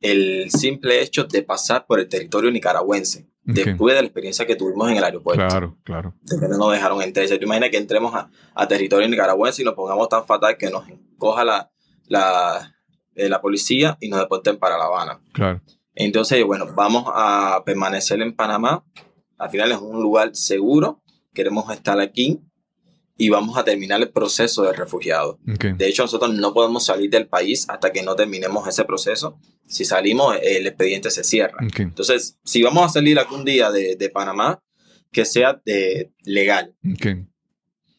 [0.03, 4.91] el simple hecho de pasar por el territorio nicaragüense, Después de la experiencia que tuvimos
[4.91, 6.15] en el aeropuerto Claro, claro.
[6.51, 7.27] no nos dejaron entrar.
[7.27, 10.85] ¿Te imaginas que entremos a, a territorio nicaragüense y nos pongamos tan fatal que nos
[11.19, 11.71] coja la,
[12.07, 12.75] la,
[13.15, 15.21] eh, la policía y nos deporten para La Habana?
[15.33, 15.61] Claro.
[15.95, 18.85] Entonces, bueno, vamos a permanecer en Panamá.
[19.37, 21.03] Al final es un lugar seguro.
[21.35, 22.41] Queremos estar aquí
[23.17, 25.37] y vamos a terminar el proceso de refugiados.
[25.53, 25.65] Ok.
[25.77, 29.39] De hecho, nosotros no podemos salir del país hasta que no terminemos ese proceso.
[29.67, 31.59] Si salimos, el expediente se cierra.
[31.65, 31.81] ok.
[31.81, 34.61] Entonces, si vamos a salir algún día de, de Panamá,
[35.13, 36.75] que sea de, legal.
[36.93, 37.07] ok.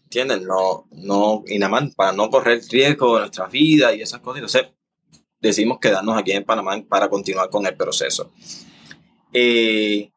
[0.03, 0.41] ¿entiendes?
[0.41, 4.38] No, no, y nada más para no correr riesgo de nuestras vidas y esas cosas.
[4.39, 4.72] Entonces,
[5.39, 8.32] decidimos quedarnos aquí en Panamá para continuar con el proceso.
[9.34, 10.11] Eh,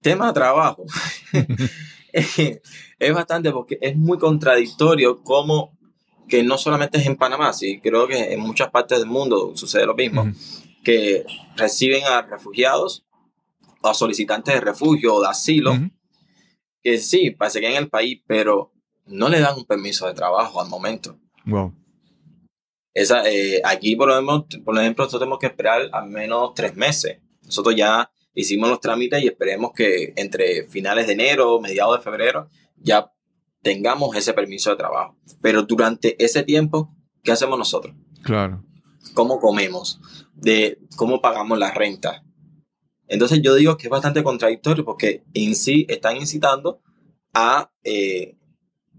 [0.00, 0.84] tema trabajo.
[2.98, 5.76] es bastante porque es muy contradictorio como
[6.28, 9.86] que no solamente es en Panamá, sí, creo que en muchas partes del mundo sucede
[9.86, 10.30] lo mismo,
[10.84, 11.24] que
[11.56, 13.06] reciben a refugiados
[13.80, 15.72] o a solicitantes de refugio o de asilo,
[16.82, 18.72] que sí, parece que en el país, pero
[19.06, 21.18] no le dan un permiso de trabajo al momento.
[21.46, 21.74] Wow.
[22.92, 27.20] Esa, eh, aquí, por ejemplo, por ejemplo, nosotros tenemos que esperar al menos tres meses.
[27.42, 32.48] Nosotros ya hicimos los trámites y esperemos que entre finales de enero, mediados de febrero,
[32.80, 33.12] ya
[33.62, 35.16] tengamos ese permiso de trabajo.
[35.40, 37.94] Pero durante ese tiempo, ¿qué hacemos nosotros?
[38.22, 38.64] Claro.
[39.14, 40.00] ¿Cómo comemos?
[40.34, 42.24] De cómo pagamos la renta.
[43.08, 46.80] Entonces yo digo que es bastante contradictorio porque en sí están incitando
[47.32, 48.36] a, eh,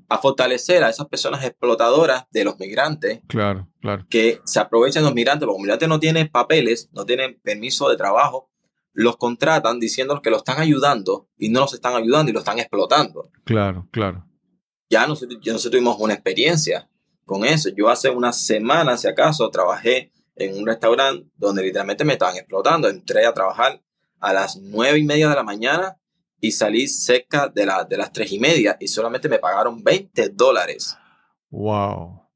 [0.10, 4.06] a fortalecer a esas personas explotadoras de los migrantes Claro, claro.
[4.10, 7.98] que se aprovechan los migrantes, porque los migrantes no tienen papeles, no tienen permiso de
[7.98, 8.50] trabajo,
[9.00, 12.60] los contratan diciendo que los están ayudando y no los están ayudando y los están
[12.60, 13.32] explotando.
[13.45, 14.26] Claro, claro.
[14.89, 16.89] Ya nosotros, ya nosotros tuvimos una experiencia
[17.26, 17.70] con eso.
[17.70, 22.89] Yo hace una semana, si acaso, trabajé en un restaurante donde literalmente me estaban explotando.
[22.89, 23.82] Entré a trabajar
[24.20, 25.97] a las nueve y media de la mañana
[26.41, 30.30] y salí cerca de, la, de las tres y media y solamente me pagaron 20
[30.30, 30.97] dólares.
[31.52, 32.28] Wow.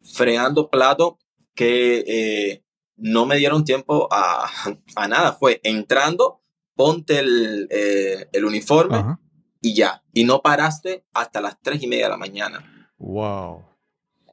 [0.00, 1.14] fregando platos
[1.54, 2.64] que eh,
[2.98, 4.50] no me dieron tiempo a,
[4.96, 5.32] a nada.
[5.32, 6.42] Fue entrando,
[6.74, 9.20] ponte el, eh, el uniforme Ajá.
[9.60, 10.04] y ya.
[10.12, 12.90] Y no paraste hasta las tres y media de la mañana.
[12.98, 13.64] Wow.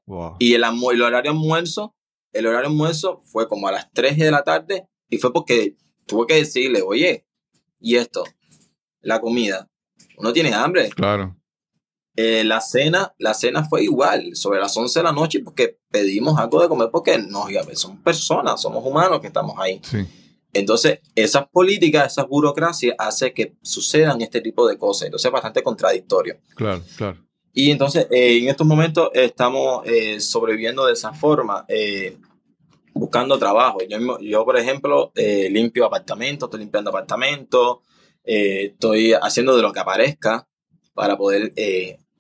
[0.06, 0.36] Wow.
[0.40, 1.96] Y el, el horario almuerzo,
[2.34, 6.28] el horario almuerzo fue como a las 3 de la tarde y fue porque tuve
[6.28, 7.26] que decirle, oye,
[7.80, 8.24] y esto,
[9.02, 9.70] la comida,
[10.18, 10.90] uno tiene hambre.
[10.90, 11.36] Claro.
[12.16, 16.40] Eh, la cena, la cena fue igual, sobre las 11 de la noche, porque pedimos
[16.40, 19.82] algo de comer, porque nos, somos personas, somos humanos que estamos ahí.
[19.84, 20.06] Sí.
[20.54, 25.08] Entonces, esas políticas, esas burocracias, hace que sucedan este tipo de cosas.
[25.08, 26.38] Entonces, es bastante contradictorio.
[26.56, 27.26] Claro, claro.
[27.58, 32.18] Y entonces, eh, en estos momentos estamos eh, sobreviviendo de esa forma, eh,
[32.94, 33.80] buscando trabajo.
[33.88, 37.78] Yo, yo, por ejemplo, limpio apartamentos, estoy limpiando apartamentos,
[38.24, 40.48] estoy haciendo de lo que aparezca
[40.94, 41.54] para poder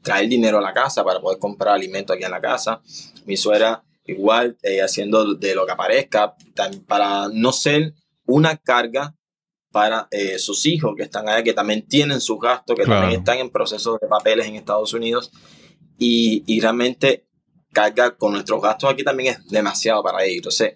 [0.05, 2.81] traer dinero a la casa, para poder comprar alimentos aquí en la casa.
[3.25, 6.35] Mi suegra igual, eh, haciendo de lo que aparezca,
[6.87, 7.93] para no ser
[8.25, 9.15] una carga
[9.71, 13.01] para eh, sus hijos que están allá, que también tienen sus gastos, que Claro.
[13.01, 15.31] también están en proceso de papeles en Estados Unidos
[15.97, 17.27] y, y realmente
[17.73, 20.37] carga con nuestros gastos aquí también es demasiado para ellos.
[20.37, 20.75] Entonces,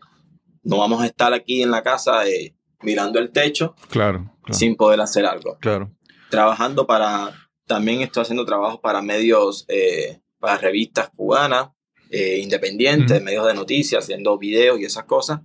[0.63, 4.57] no vamos a estar aquí en la casa eh, mirando el techo Claro, claro.
[4.59, 5.57] sin poder hacer algo.
[5.61, 5.91] Claro.
[6.29, 7.31] Trabajando para,
[7.69, 11.69] también estoy haciendo trabajos para medios, eh, para revistas cubanas,
[12.09, 15.41] eh, independientes, medios de noticias, haciendo videos y esas cosas.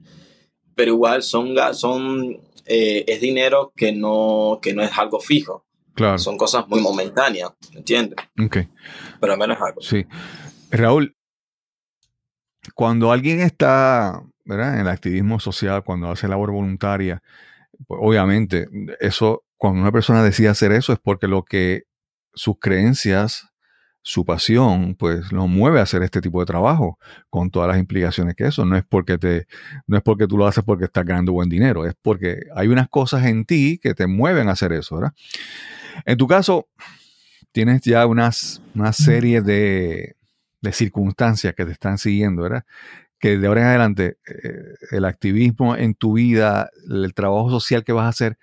[0.75, 5.67] Pero igual son, son eh, es dinero que no, que no es algo fijo.
[5.93, 6.19] Claro.
[6.19, 8.17] Son cosas muy momentáneas, ¿entiendes?
[8.43, 8.57] Ok.
[9.21, 9.81] Pero al menos es algo.
[9.83, 10.07] Sí.
[10.71, 11.15] Raúl,
[12.75, 14.77] cuando alguien está ¿verdad?
[14.77, 17.23] en el activismo social, cuando hace labor voluntaria,
[17.87, 18.67] pues, obviamente,
[18.99, 21.83] eso, cuando una persona decide hacer eso es porque lo que
[22.35, 23.49] sus creencias,
[24.03, 26.99] su pasión, pues lo mueve a hacer este tipo de trabajo,
[27.31, 28.67] con todas las implicaciones que eso.
[28.67, 29.47] No es porque te,
[29.87, 32.89] no es porque tú lo haces porque estás ganando buen dinero, es porque hay unas
[32.89, 35.15] cosas en ti que te mueven a hacer eso, ¿verdad?
[36.05, 36.69] En tu caso,
[37.53, 40.17] tienes ya unas, una serie de,
[40.61, 42.65] de circunstancias que te están siguiendo, ¿verdad?
[43.19, 47.93] Que de ahora en adelante eh, el activismo en tu vida, el trabajo social que
[47.93, 48.39] vas a hacer,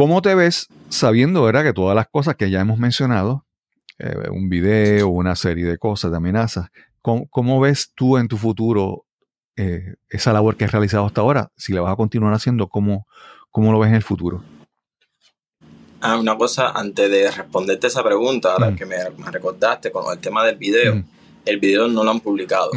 [0.00, 1.62] ¿cómo te ves sabiendo, ¿verdad?
[1.62, 3.44] Que todas las cosas que ya hemos mencionado,
[3.98, 6.70] eh, un video, una serie de cosas, de amenazas,
[7.02, 9.04] ¿cómo, cómo ves tú en tu futuro
[9.56, 11.52] eh, esa labor que has realizado hasta ahora?
[11.54, 13.06] Si la vas a continuar haciendo, ¿cómo,
[13.50, 14.42] cómo lo ves en el futuro?
[16.00, 18.76] Ah, una cosa, antes de responderte esa pregunta, ahora Mm.
[18.76, 21.04] que me, me recordaste con el tema del video, Mm.
[21.44, 22.70] el video no lo han publicado.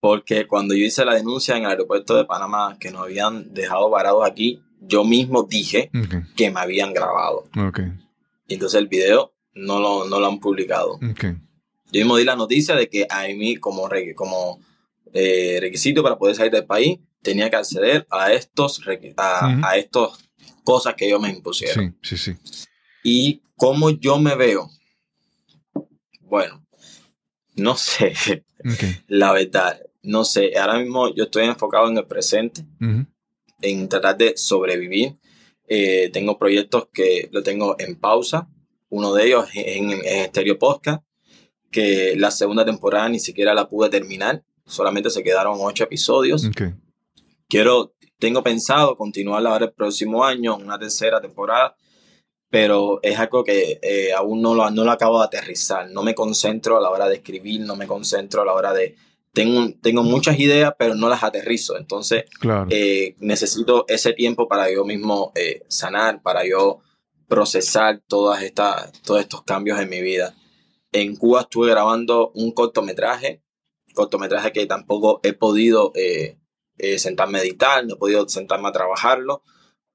[0.00, 3.88] Porque cuando yo hice la denuncia en el aeropuerto de Panamá, que nos habían dejado
[3.88, 5.90] varados aquí, yo mismo dije
[6.36, 7.48] que me habían grabado.
[7.56, 7.80] ok,
[8.48, 10.98] Y entonces el video no lo, no lo han publicado.
[11.92, 14.60] Yo mismo di la noticia de que a mí, como, re- como
[15.12, 18.80] eh, requisito para poder salir del país, tenía que acceder a estos,
[19.16, 20.18] a, a estos
[20.64, 21.96] cosas que ellos me impusieron.
[22.02, 22.60] Sí, sí, sí.
[23.02, 24.70] Y cómo yo me veo.
[26.20, 26.64] Bueno,
[27.56, 28.14] no sé,
[29.08, 30.56] la verdad, no sé.
[30.58, 32.64] Ahora mismo yo estoy enfocado en el presente.
[33.62, 35.18] En tratar de sobrevivir.
[35.66, 38.48] Eh, tengo proyectos que lo tengo en pausa
[38.88, 41.04] Uno de ellos es en, en Stereo Podcast,
[41.70, 44.42] que la segunda temporada ni siquiera la pude terminar.
[44.66, 46.48] Solamente se quedaron ocho episodios.
[47.48, 51.76] Quiero, tengo pensado continuar ahora el próximo año, una tercera temporada,
[52.48, 55.88] pero es algo que eh, aún no lo, no lo acabo de aterrizar.
[55.90, 58.96] No me concentro a la hora de escribir, no me concentro a la hora de...
[59.32, 61.76] Tengo, tengo muchas ideas, pero no las aterrizo.
[61.76, 62.66] Entonces, Claro.
[62.70, 66.80] eh, necesito ese tiempo para yo mismo eh, sanar, para yo
[67.28, 70.34] procesar todas estas, todos estos cambios en mi vida.
[70.92, 73.40] En Cuba estuve grabando un cortometraje,
[73.94, 76.36] cortometraje que tampoco he podido eh,
[76.98, 79.42] sentarme a editar, no he podido sentarme a trabajarlo,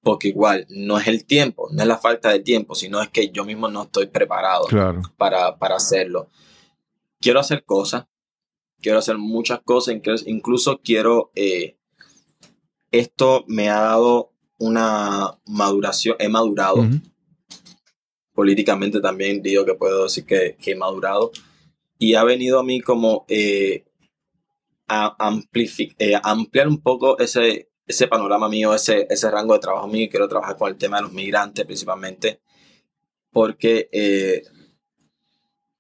[0.02, 3.30] porque igual no es el tiempo, no es la falta de tiempo, sino es que
[3.32, 5.02] yo mismo no estoy preparado Claro.
[5.18, 6.30] para, para hacerlo.
[7.20, 8.06] Quiero hacer cosas,
[8.82, 11.78] quiero hacer muchas cosas, inclu- incluso quiero, eh,
[12.92, 16.78] esto me ha dado una maduración, he madurado,
[18.34, 21.32] políticamente también digo que puedo decir que, que he madurado,
[21.98, 23.86] y ha venido a mí como eh,
[24.88, 25.16] a
[25.98, 30.28] eh, ampliar un poco ese, ese panorama mío, ese, ese rango de trabajo mío, quiero
[30.28, 32.42] trabajar con el tema de los migrantes principalmente,
[33.32, 34.44] porque eh,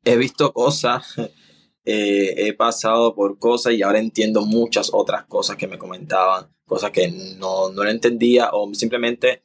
[0.03, 1.15] he visto cosas,
[1.87, 6.89] eh, he pasado por cosas y ahora entiendo muchas otras cosas que me comentaban, cosas
[6.89, 9.43] que no, no entendía o simplemente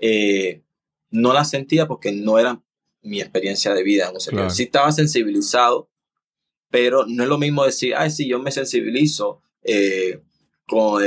[0.00, 0.64] eh,
[1.10, 2.60] no las sentía porque no era
[3.02, 4.10] mi experiencia de vida.
[4.10, 4.42] un sentido.
[4.42, 4.54] Claro.
[4.54, 5.88] Sí estaba sensibilizado,
[6.68, 10.20] pero no es lo mismo decir, ay, sí, yo me sensibilizo eh,
[10.66, 11.00] con,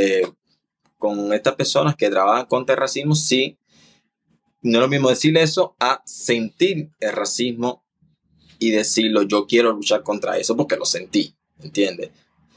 [0.97, 3.57] con estas personas que trabajan contra el racismo, sí.
[4.61, 7.80] No es lo mismo decir eso a sentir el racismo
[8.61, 12.11] y decirlo, yo quiero luchar contra eso porque lo sentí, ¿entiendes?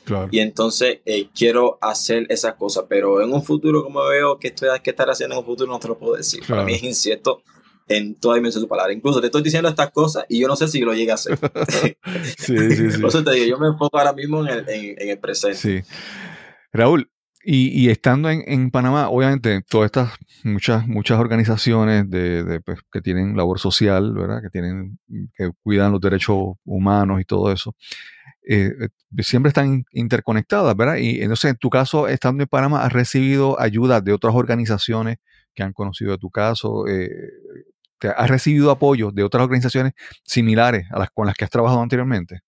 [0.04, 0.28] Claro.
[0.30, 4.68] Y entonces eh, quiero hacer esas cosas, pero en un futuro, como veo que estoy
[4.82, 6.42] que estar haciendo en un futuro, no te lo puedo decir.
[6.46, 7.42] Para mí es incierto
[7.88, 8.92] en toda dimensión de su palabra.
[8.92, 11.38] Incluso te estoy diciendo estas cosas y yo no sé si lo llegue a hacer.
[12.38, 12.98] Sí, sí, sí.
[12.98, 15.56] Por eso te digo, yo me enfoco ahora mismo en el, en, en el presente.
[15.56, 15.80] Sí.
[16.70, 17.10] Raúl,
[17.44, 20.12] y, y estando en, Panamá, obviamente, todas estas
[20.44, 24.42] muchas, muchas organizaciones de, pues, que tienen labor social, ¿verdad?
[24.42, 24.98] Que tienen,
[25.36, 27.74] que cuidan los derechos humanos y todo eso,
[28.48, 30.96] eh, eh, siempre están in- interconectadas, ¿verdad?
[30.96, 35.18] Y entonces, en tu caso, estando en Panamá, ¿has recibido ayuda de otras organizaciones
[35.54, 36.86] que han conocido de tu caso?
[36.88, 37.10] Eh,
[37.98, 41.82] ¿te ¿Has recibido apoyo de otras organizaciones similares a las con las que has trabajado
[41.82, 42.40] anteriormente?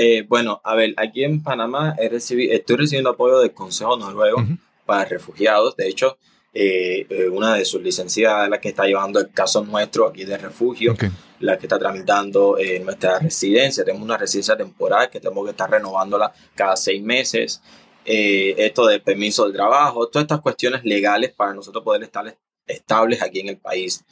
[0.00, 4.38] Eh, bueno, a ver, aquí en Panamá he recibi- estoy recibiendo apoyo del Consejo Noruego
[4.86, 5.74] para refugiados.
[5.74, 6.18] De hecho,
[6.54, 10.24] eh, eh, una de sus licenciadas es la que está llevando el caso nuestro aquí
[10.24, 10.94] de refugio.
[11.40, 13.84] La que está tramitando eh, nuestra residencia.
[13.84, 17.60] Tenemos una residencia temporal que tenemos que estar renovándola cada seis meses.
[18.04, 23.40] Esto de permiso de trabajo, todas estas cuestiones legales para nosotros poder estar estables aquí
[23.40, 24.04] en el país.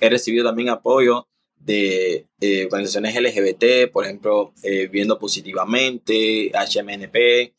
[0.00, 1.28] He recibido también apoyo
[1.66, 7.54] de eh, organizaciones LGBT, por ejemplo, eh, Viendo Positivamente, HMNP,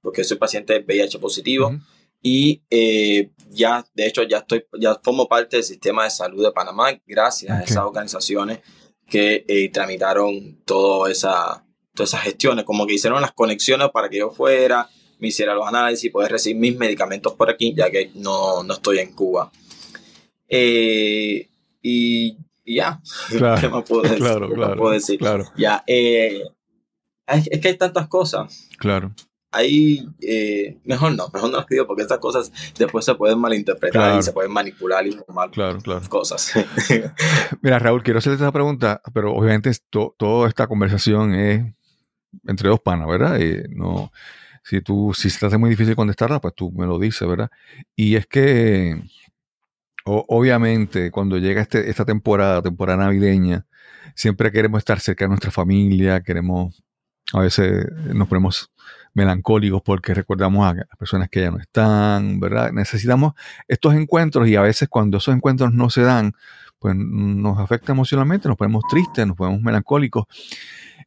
[0.00, 1.78] porque soy paciente de VIH positivo Ujú.
[2.22, 6.52] y eh, ya, de hecho, ya estoy, ya formo parte del sistema de salud de
[6.52, 7.68] Panamá gracias a Ok.
[7.68, 8.60] esas organizaciones
[9.06, 14.18] que eh, tramitaron toda esa, todas esas gestiones, como que hicieron las conexiones para que
[14.18, 14.88] yo fuera,
[15.18, 18.74] me hiciera los análisis y poder recibir mis medicamentos por aquí, ya que no, no
[18.74, 19.50] estoy en Cuba.
[20.48, 21.48] Eh,
[21.82, 22.36] y,
[22.70, 23.00] y ya,
[23.36, 24.18] Claro, ¿qué más puedo decir?
[24.18, 25.18] claro, ¿Qué más claro, puedo decir?
[25.18, 26.42] claro, Ya, eh,
[27.26, 29.12] es, que hay tantas cosas claro.
[29.52, 34.00] ahí eh, mejor no, mejor no las pido porque estas cosas después se pueden malinterpretar
[34.02, 34.18] Claro.
[34.18, 36.08] y se pueden manipular y formar Claro, claro.
[36.08, 36.52] cosas.
[37.62, 41.64] Mira, Raúl, quiero hacerte esta pregunta, pero obviamente toda esta conversación es
[42.46, 43.40] entre dos panas, ¿verdad?
[43.40, 44.12] Eh, no,
[44.62, 47.50] si tú, si se te hace muy difícil contestarla, pues tú me lo dices, ¿verdad?
[47.96, 49.02] Y es que,
[50.04, 53.66] obviamente, cuando llega este, esta temporada, temporada navideña,
[54.14, 56.82] siempre queremos estar cerca de nuestra familia, queremos,
[57.32, 58.70] a veces nos ponemos
[59.14, 62.72] melancólicos porque recordamos a las personas que ya no están, ¿verdad?
[62.72, 63.34] Necesitamos
[63.68, 66.32] estos encuentros y a veces cuando esos encuentros no se dan,
[66.78, 70.24] pues nos afecta emocionalmente, nos ponemos tristes, nos ponemos melancólicos.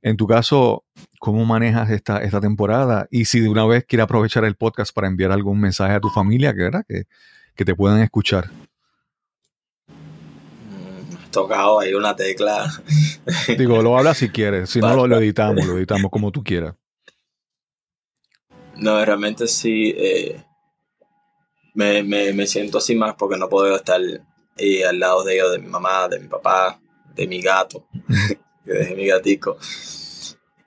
[0.01, 0.83] En tu caso,
[1.19, 3.07] ¿cómo manejas esta, esta temporada?
[3.09, 6.09] Y si de una vez quieres aprovechar el podcast para enviar algún mensaje a tu
[6.09, 6.85] familia, ¿verdad?
[6.87, 7.05] que,
[7.55, 8.51] que te puedan escuchar.
[11.33, 12.71] Tocado ahí una tecla.
[13.57, 16.75] Digo, lo hablas si quieres, si no lo, lo editamos, lo editamos como tú quieras.
[18.75, 19.93] No, realmente sí.
[19.97, 20.41] eh,
[21.73, 23.99] me, me, me siento así más porque no puedo estar
[24.57, 26.79] eh, al lado de ellos, de mi mamá, de mi papá,
[27.15, 27.87] de mi gato,
[28.65, 29.57] que dejé mi gatico.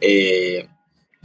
[0.00, 0.68] Eh,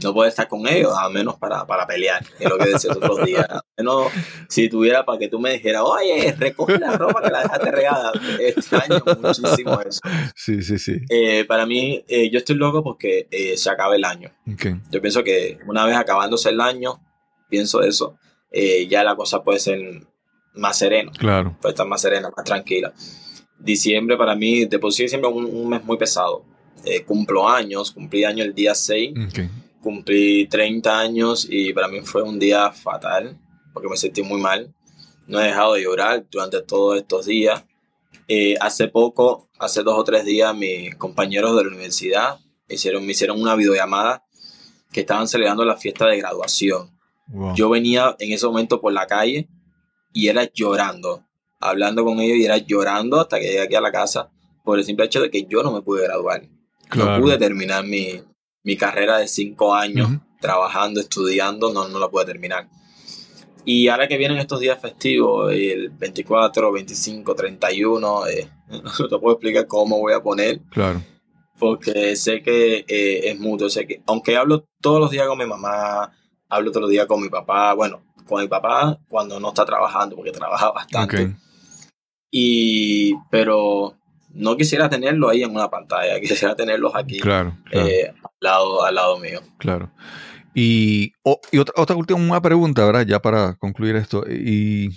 [0.04, 2.92] no puedo estar con ellos, a menos para, para pelear, que es lo que decía
[2.92, 3.46] otros días.
[3.48, 4.06] A menos
[4.48, 8.12] si tuviera para que tú me dijeras, oye, recoge la ropa que la dejaste regada.
[8.40, 10.00] Extraño muchísimo eso.
[10.34, 10.98] Sí, sí, sí.
[11.08, 14.30] Eh, para mí, eh, yo estoy loco porque eh, se acaba el año.
[14.90, 17.00] Yo pienso que una vez acabándose el año,
[17.48, 18.16] pienso eso,
[18.88, 19.80] ya la cosa puede ser
[20.54, 21.56] más serena, Claro.
[21.60, 22.92] puede estar más serena, más tranquila.
[23.58, 26.44] Diciembre para mí, de por sí siempre es un, un mes muy pesado.
[27.06, 29.38] Cumplo años, cumplí año el día 6, Ok.
[29.82, 33.38] Cumplí 30 años y para mí fue un día fatal
[33.74, 34.74] porque me sentí muy mal.
[35.26, 37.64] No he dejado de llorar durante todos estos días.
[38.28, 42.38] Eh, hace poco, hace dos o tres días, mis compañeros de la universidad
[42.74, 44.24] hicieron, me hicieron una videollamada
[44.92, 46.90] que estaban celebrando la fiesta de graduación.
[47.28, 47.54] Wow.
[47.54, 49.48] Yo venía en ese momento por la calle
[50.12, 51.24] y era llorando,
[51.60, 54.30] hablando con ellos y era llorando hasta que llegué aquí a la casa
[54.64, 56.42] por el simple hecho de que yo no me pude graduar.
[56.88, 57.18] Claro.
[57.18, 58.22] No pude terminar mi,
[58.64, 60.20] mi carrera de cinco años Ujú.
[60.40, 62.68] trabajando, estudiando, no, no la pude terminar.
[63.64, 69.32] Y ahora que vienen estos días festivos, el 24, 25, 31, eh, no te puedo
[69.36, 71.02] explicar cómo voy a poner, Claro.
[71.58, 73.70] porque sé que eh, es mutuo.
[73.70, 76.10] Sé que, aunque hablo todos los días con mi mamá,
[76.48, 80.16] hablo todos los días con mi papá, bueno, con mi papá cuando no está trabajando,
[80.16, 81.24] porque trabaja bastante.
[81.24, 81.30] Ok.
[82.30, 83.96] Y, pero
[84.34, 87.56] no quisiera tenerlo ahí en una pantalla, quisiera tenerlos aquí Claro.
[87.70, 87.86] Claro.
[87.88, 89.40] eh, al, lado, al lado mío.
[89.58, 89.92] Claro.
[90.54, 91.12] Y,
[91.50, 93.06] y otra, otra última pregunta, ¿verdad?
[93.06, 94.24] Ya para concluir esto.
[94.28, 94.90] Y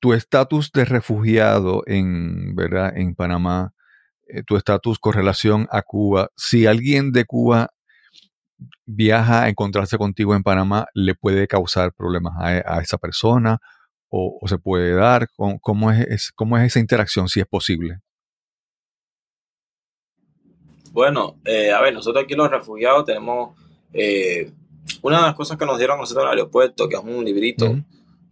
[0.00, 2.92] tu estatus de refugiado en, ¿verdad?
[2.96, 3.72] En Panamá,
[4.28, 7.70] eh, tu estatus con relación a Cuba, si alguien de Cuba
[8.86, 13.58] viaja a encontrarse contigo en Panamá, ¿le puede causar problemas a, a esa persona?
[14.08, 15.28] ¿O, o se puede dar?
[15.60, 18.00] ¿Cómo, es- ¿Cómo es esa interacción, si es posible?
[20.94, 23.58] Bueno, eh, a ver, nosotros aquí los refugiados tenemos
[23.92, 24.48] eh,
[25.02, 27.76] una de las cosas que nos dieron nosotros en el aeropuerto, que es un librito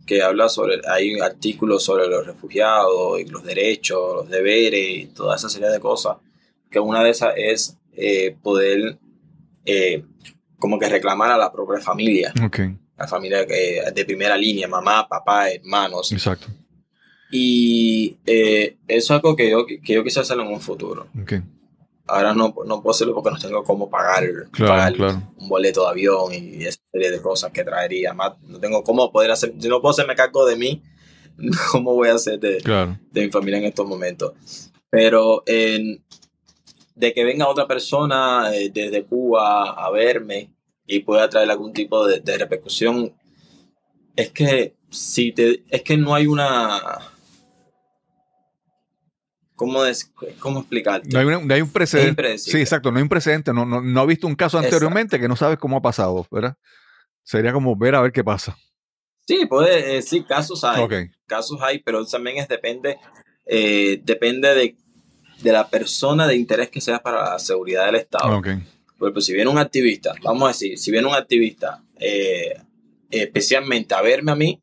[0.06, 5.34] que habla sobre, hay artículos sobre los refugiados y los derechos, los deberes y toda
[5.34, 6.18] esa serie de cosas,
[6.70, 8.96] que una de esas es eh, poder
[9.64, 10.04] eh,
[10.60, 12.60] como que reclamar a la propia familia, Ok,
[12.96, 16.12] la familia que, de primera línea, mamá, papá, hermanos.
[16.12, 16.46] exacto.
[17.28, 21.08] Y eh, eso es algo que yo, que yo quise hacer en un futuro.
[21.20, 21.32] Ok,
[22.12, 25.22] Ahora no, no puedo hacerlo porque no tengo cómo pagar, Claro, pagar claro.
[25.38, 28.12] un boleto de avión y esa serie de cosas que traería.
[28.12, 30.82] Más, no tengo cómo poder hacer, si no puedo hacerme cargo de mí,
[31.72, 32.98] ¿cómo voy a hacer de, Claro.
[33.10, 34.32] de mi familia en estos momentos?
[34.90, 36.04] Pero en-
[36.94, 40.50] de que venga otra persona eh, desde Cuba a verme
[40.86, 43.14] y pueda traer algún tipo de, de repercusión,
[44.14, 46.78] es que si te, es que no hay una
[49.62, 50.10] ¿Cómo, des-
[50.40, 51.08] cómo explicarte?
[51.12, 52.36] No hay, una- no hay un precedente.
[52.36, 53.52] Sí, exacto, no hay un precedente.
[53.52, 54.74] No, no, no ha visto un caso Exacto.
[54.74, 56.56] anteriormente que no sabes cómo ha pasado, ¿verdad?
[57.22, 58.58] Sería como ver a ver qué pasa.
[59.24, 61.10] Sí, puede, eh, sí, casos hay.
[61.26, 62.98] Casos hay, pero también es depende,
[63.46, 64.76] eh, depende de,
[65.42, 68.36] de la persona de interés que sea para la seguridad del Estado.
[68.38, 68.48] ok.
[68.98, 72.60] Por ejemplo, si viene un activista, vamos a decir, si viene un activista eh,
[73.10, 74.60] especialmente a verme a mí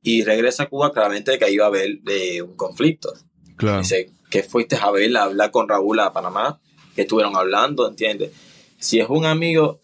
[0.00, 3.12] y regresa a Cuba, claramente que ahí va a haber eh, un conflicto.
[3.56, 3.78] Claro.
[3.78, 6.58] Dice, que fuiste a ver, a hablar con Raúl a Panamá,
[6.94, 8.32] que estuvieron hablando, ¿entiendes?
[8.78, 9.80] Si es un amigo,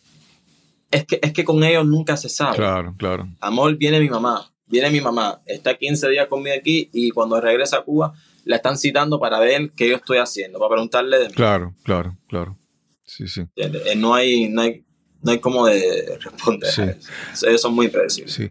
[0.91, 2.57] es que, es que con ellos nunca se sabe.
[2.57, 3.29] Claro, claro.
[3.41, 7.79] Amor, viene mi mamá, viene mi mamá, está 15 días conmigo aquí y cuando regresa
[7.79, 8.15] a Cuba
[8.45, 11.35] la están citando para ver qué yo estoy haciendo, para preguntarle de mí.
[11.35, 12.59] Claro, claro, claro.
[13.05, 13.41] Sí, sí.
[13.41, 13.83] ¿entiendes?
[13.87, 14.85] Eh, No hay, no hay,
[15.23, 16.71] no hay cómo de responder.
[16.71, 16.83] Sí.
[16.83, 16.85] a
[17.33, 17.47] eso.
[17.49, 17.91] Ellos son muy.
[18.09, 18.51] Sí.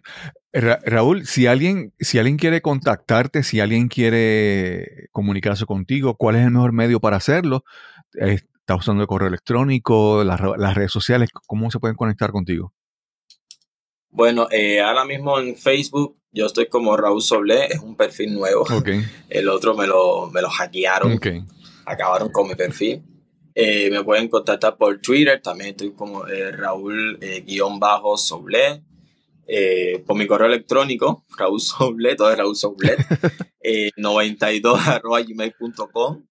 [0.52, 6.44] Ra- Raúl, si alguien, si alguien quiere contactarte, si alguien quiere comunicarse contigo, ¿cuál es
[6.44, 7.64] el mejor medio para hacerlo?
[8.14, 11.30] ¿Estás usando el correo electrónico, las, re- las redes sociales?
[11.46, 12.72] ¿Cómo se pueden conectar contigo?
[14.10, 18.62] Bueno, eh, ahora mismo en Facebook yo estoy como Raúl Soblé, es un perfil nuevo.
[18.62, 18.88] Ok,
[19.28, 21.26] El otro me lo, me lo hackearon, ok.
[21.86, 23.02] acabaron con mi perfil.
[23.60, 27.44] Eh, me pueden contactar por Twitter, también estoy como eh, Raúl eh.
[29.50, 32.96] Eh, por mi correo electrónico, Raúl Soblé, todo es Raúl Soblé,
[33.62, 36.24] eh, 92 arroba gmail.com.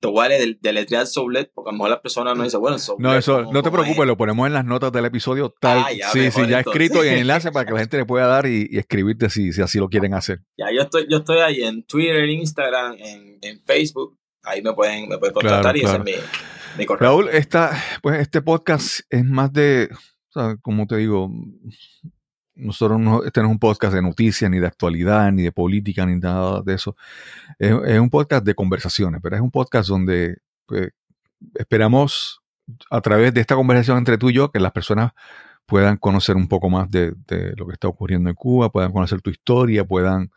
[0.00, 3.02] Igual es del deletrear Soblé, porque a lo mejor las personas no dicen, bueno, Soblé.
[3.08, 3.74] No, eso, ¿cómo- no te es?
[3.74, 5.78] preocupes, lo ponemos en las notas del episodio tal.
[5.84, 8.28] Ah, ya, sí, sí, ya escrito y en enlace para que la gente le pueda
[8.28, 10.42] dar y, y escribirte si, si así lo quieren hacer.
[10.56, 14.16] Ya, yo estoy, yo estoy ahí en Twitter, Instagram, en, en Facebook.
[14.44, 16.04] Ahí me pueden, me pueden contactar Claro, y claro.
[16.04, 16.28] ese es mi,
[16.86, 17.72] Raúl, esta,
[18.02, 19.88] pues este podcast es más de,
[20.62, 21.30] como te digo,
[22.54, 26.06] nosotros no, este no es un podcast de noticias, ni de actualidad, ni de política,
[26.06, 26.96] ni nada de eso.
[27.58, 30.90] Es, un podcast de conversaciones, pero es un podcast donde pues,
[31.54, 32.40] esperamos
[32.90, 35.12] a través de esta conversación entre tú y yo, que las personas
[35.66, 37.14] puedan conocer un poco más de,
[37.56, 40.30] lo que está ocurriendo en Cuba, puedan conocer tu historia, puedan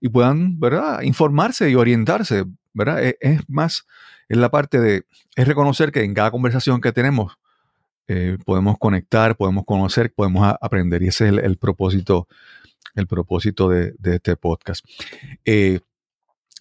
[0.00, 3.02] y puedan, ¿verdad?, informarse y orientarse, ¿verdad?
[3.02, 3.86] Es, es más,
[4.30, 5.02] es la parte de,
[5.34, 7.36] es reconocer que en cada conversación que tenemos
[8.06, 12.28] eh, podemos conectar, podemos conocer, podemos aprender y ese es el, el propósito,
[12.94, 14.84] el propósito de, de este podcast.
[15.44, 15.80] Eh,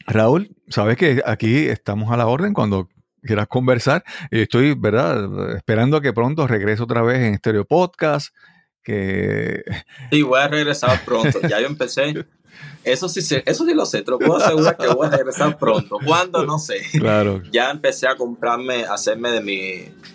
[0.07, 2.89] Raúl, sabes que aquí estamos a la orden cuando
[3.21, 4.03] quieras conversar.
[4.31, 5.55] Estoy, ¿verdad?
[5.55, 8.35] Esperando que pronto regrese otra vez en Stereo Podcast.
[8.81, 9.63] Que
[10.11, 11.39] Sí, voy a regresar pronto.
[11.47, 12.25] Ya yo empecé.
[12.83, 14.01] Eso sí, eso sí lo sé.
[14.03, 15.97] Te lo puedo asegurar que voy a regresar pronto.
[16.03, 16.45] ¿Cuándo?
[16.45, 16.77] No sé.
[16.97, 19.61] claro, Ya empecé a comprarme, a hacerme de, mi,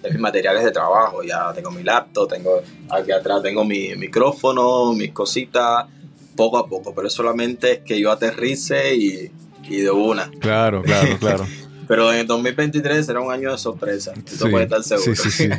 [0.03, 1.23] de mis materiales de trabajo.
[1.23, 5.87] Ya tengo mi laptop, tengo aquí atrás tengo mi micrófono, mis cositas,
[6.37, 6.95] poco a poco.
[6.95, 9.31] Pero solamente es que yo aterrice y,
[9.69, 10.31] y de una.
[10.41, 11.47] claro, claro, claro.
[11.87, 14.15] Pero en el 2023 será un año de sorpresa.
[14.27, 15.15] Eso Sí, puede estar seguro.
[15.15, 15.51] sí, sí, sí.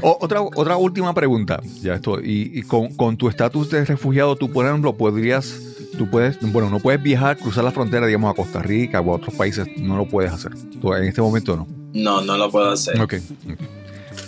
[0.00, 1.60] O- otra, otra última pregunta.
[1.82, 2.18] Ya esto.
[2.18, 5.60] Y, y con, con tu estatus de refugiado, tú, por ejemplo, podrías.
[5.96, 9.16] Tú puedes, bueno, no puedes viajar, cruzar la frontera, digamos, a Costa Rica o a
[9.16, 10.52] otros países, no lo puedes hacer.
[10.80, 11.66] Tú, en este momento no.
[11.92, 13.00] No, no lo puedo hacer.
[13.00, 13.14] Ok.
[13.50, 13.60] ok.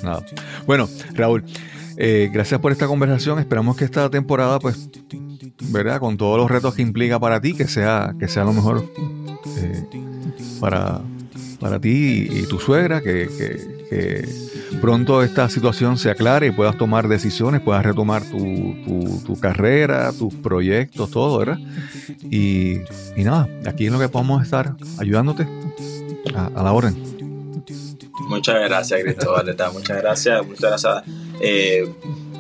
[0.03, 0.25] Nada.
[0.67, 1.45] Bueno, Raúl,
[1.97, 3.39] eh, gracias por esta conversación.
[3.39, 4.89] Esperamos que esta temporada, pues,
[5.71, 6.01] ¿verdad?
[6.01, 8.85] Con todos los retos que implica para ti, que sea, que sea lo mejor
[9.59, 9.85] eh,
[10.61, 11.01] para,
[11.61, 13.29] para ti y, tu suegra, que,
[13.91, 14.25] que-
[14.81, 18.39] pronto esta situación se aclare y puedas tomar decisiones, puedas retomar tu,
[18.85, 21.59] tu- tu carrera, tus proyectos, todo, ¿verdad?
[22.31, 22.81] Y,
[23.17, 25.47] y nada, aquí es lo que podemos estar ayudándote
[26.35, 26.97] a, la orden.
[28.29, 29.47] Muchas gracias, Cristóbal.
[29.73, 30.47] Muchas gracias.
[30.47, 31.05] Muchas gracias
[31.41, 31.89] eh,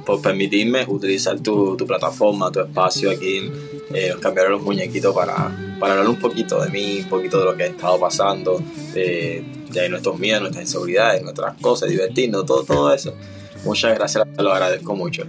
[0.09, 3.53] por permitirme utilizar tu, tu plataforma, tu espacio aquí.
[3.93, 7.45] Eh, nos cambiaron los muñequitos para, para hablar un poquito de mí, un poquito de
[7.45, 8.59] lo que ha estado pasando,
[8.95, 9.45] de,
[9.91, 13.13] nuestros miedos, nuestras inseguridades, nuestras cosas, divertirnos, todo, todo eso.
[13.67, 15.25] Muchas gracias, lo agradezco mucho.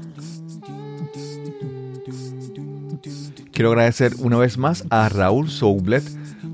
[3.51, 6.05] Quiero agradecer una vez más a Raúl Soublet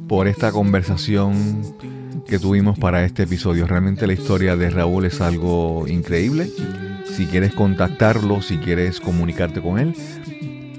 [0.07, 1.75] por esta conversación
[2.27, 3.67] que tuvimos para este episodio.
[3.67, 6.49] Realmente la historia de Raúl es algo increíble.
[7.15, 9.95] Si quieres contactarlo, si quieres comunicarte con él,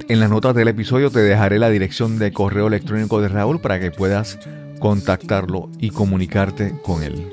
[0.07, 3.81] en las notas del episodio te dejaré la dirección de correo electrónico de Raúl para
[3.81, 4.39] que puedas
[4.79, 7.27] contactarlo y comunicarte con él.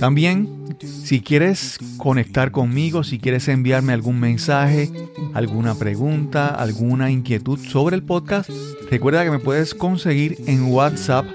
[0.00, 0.48] También,
[0.80, 4.90] si quieres conectar conmigo, si quieres enviarme algún mensaje,
[5.34, 8.50] alguna pregunta, alguna inquietud sobre el podcast,
[8.90, 11.26] recuerda que me puedes conseguir en WhatsApp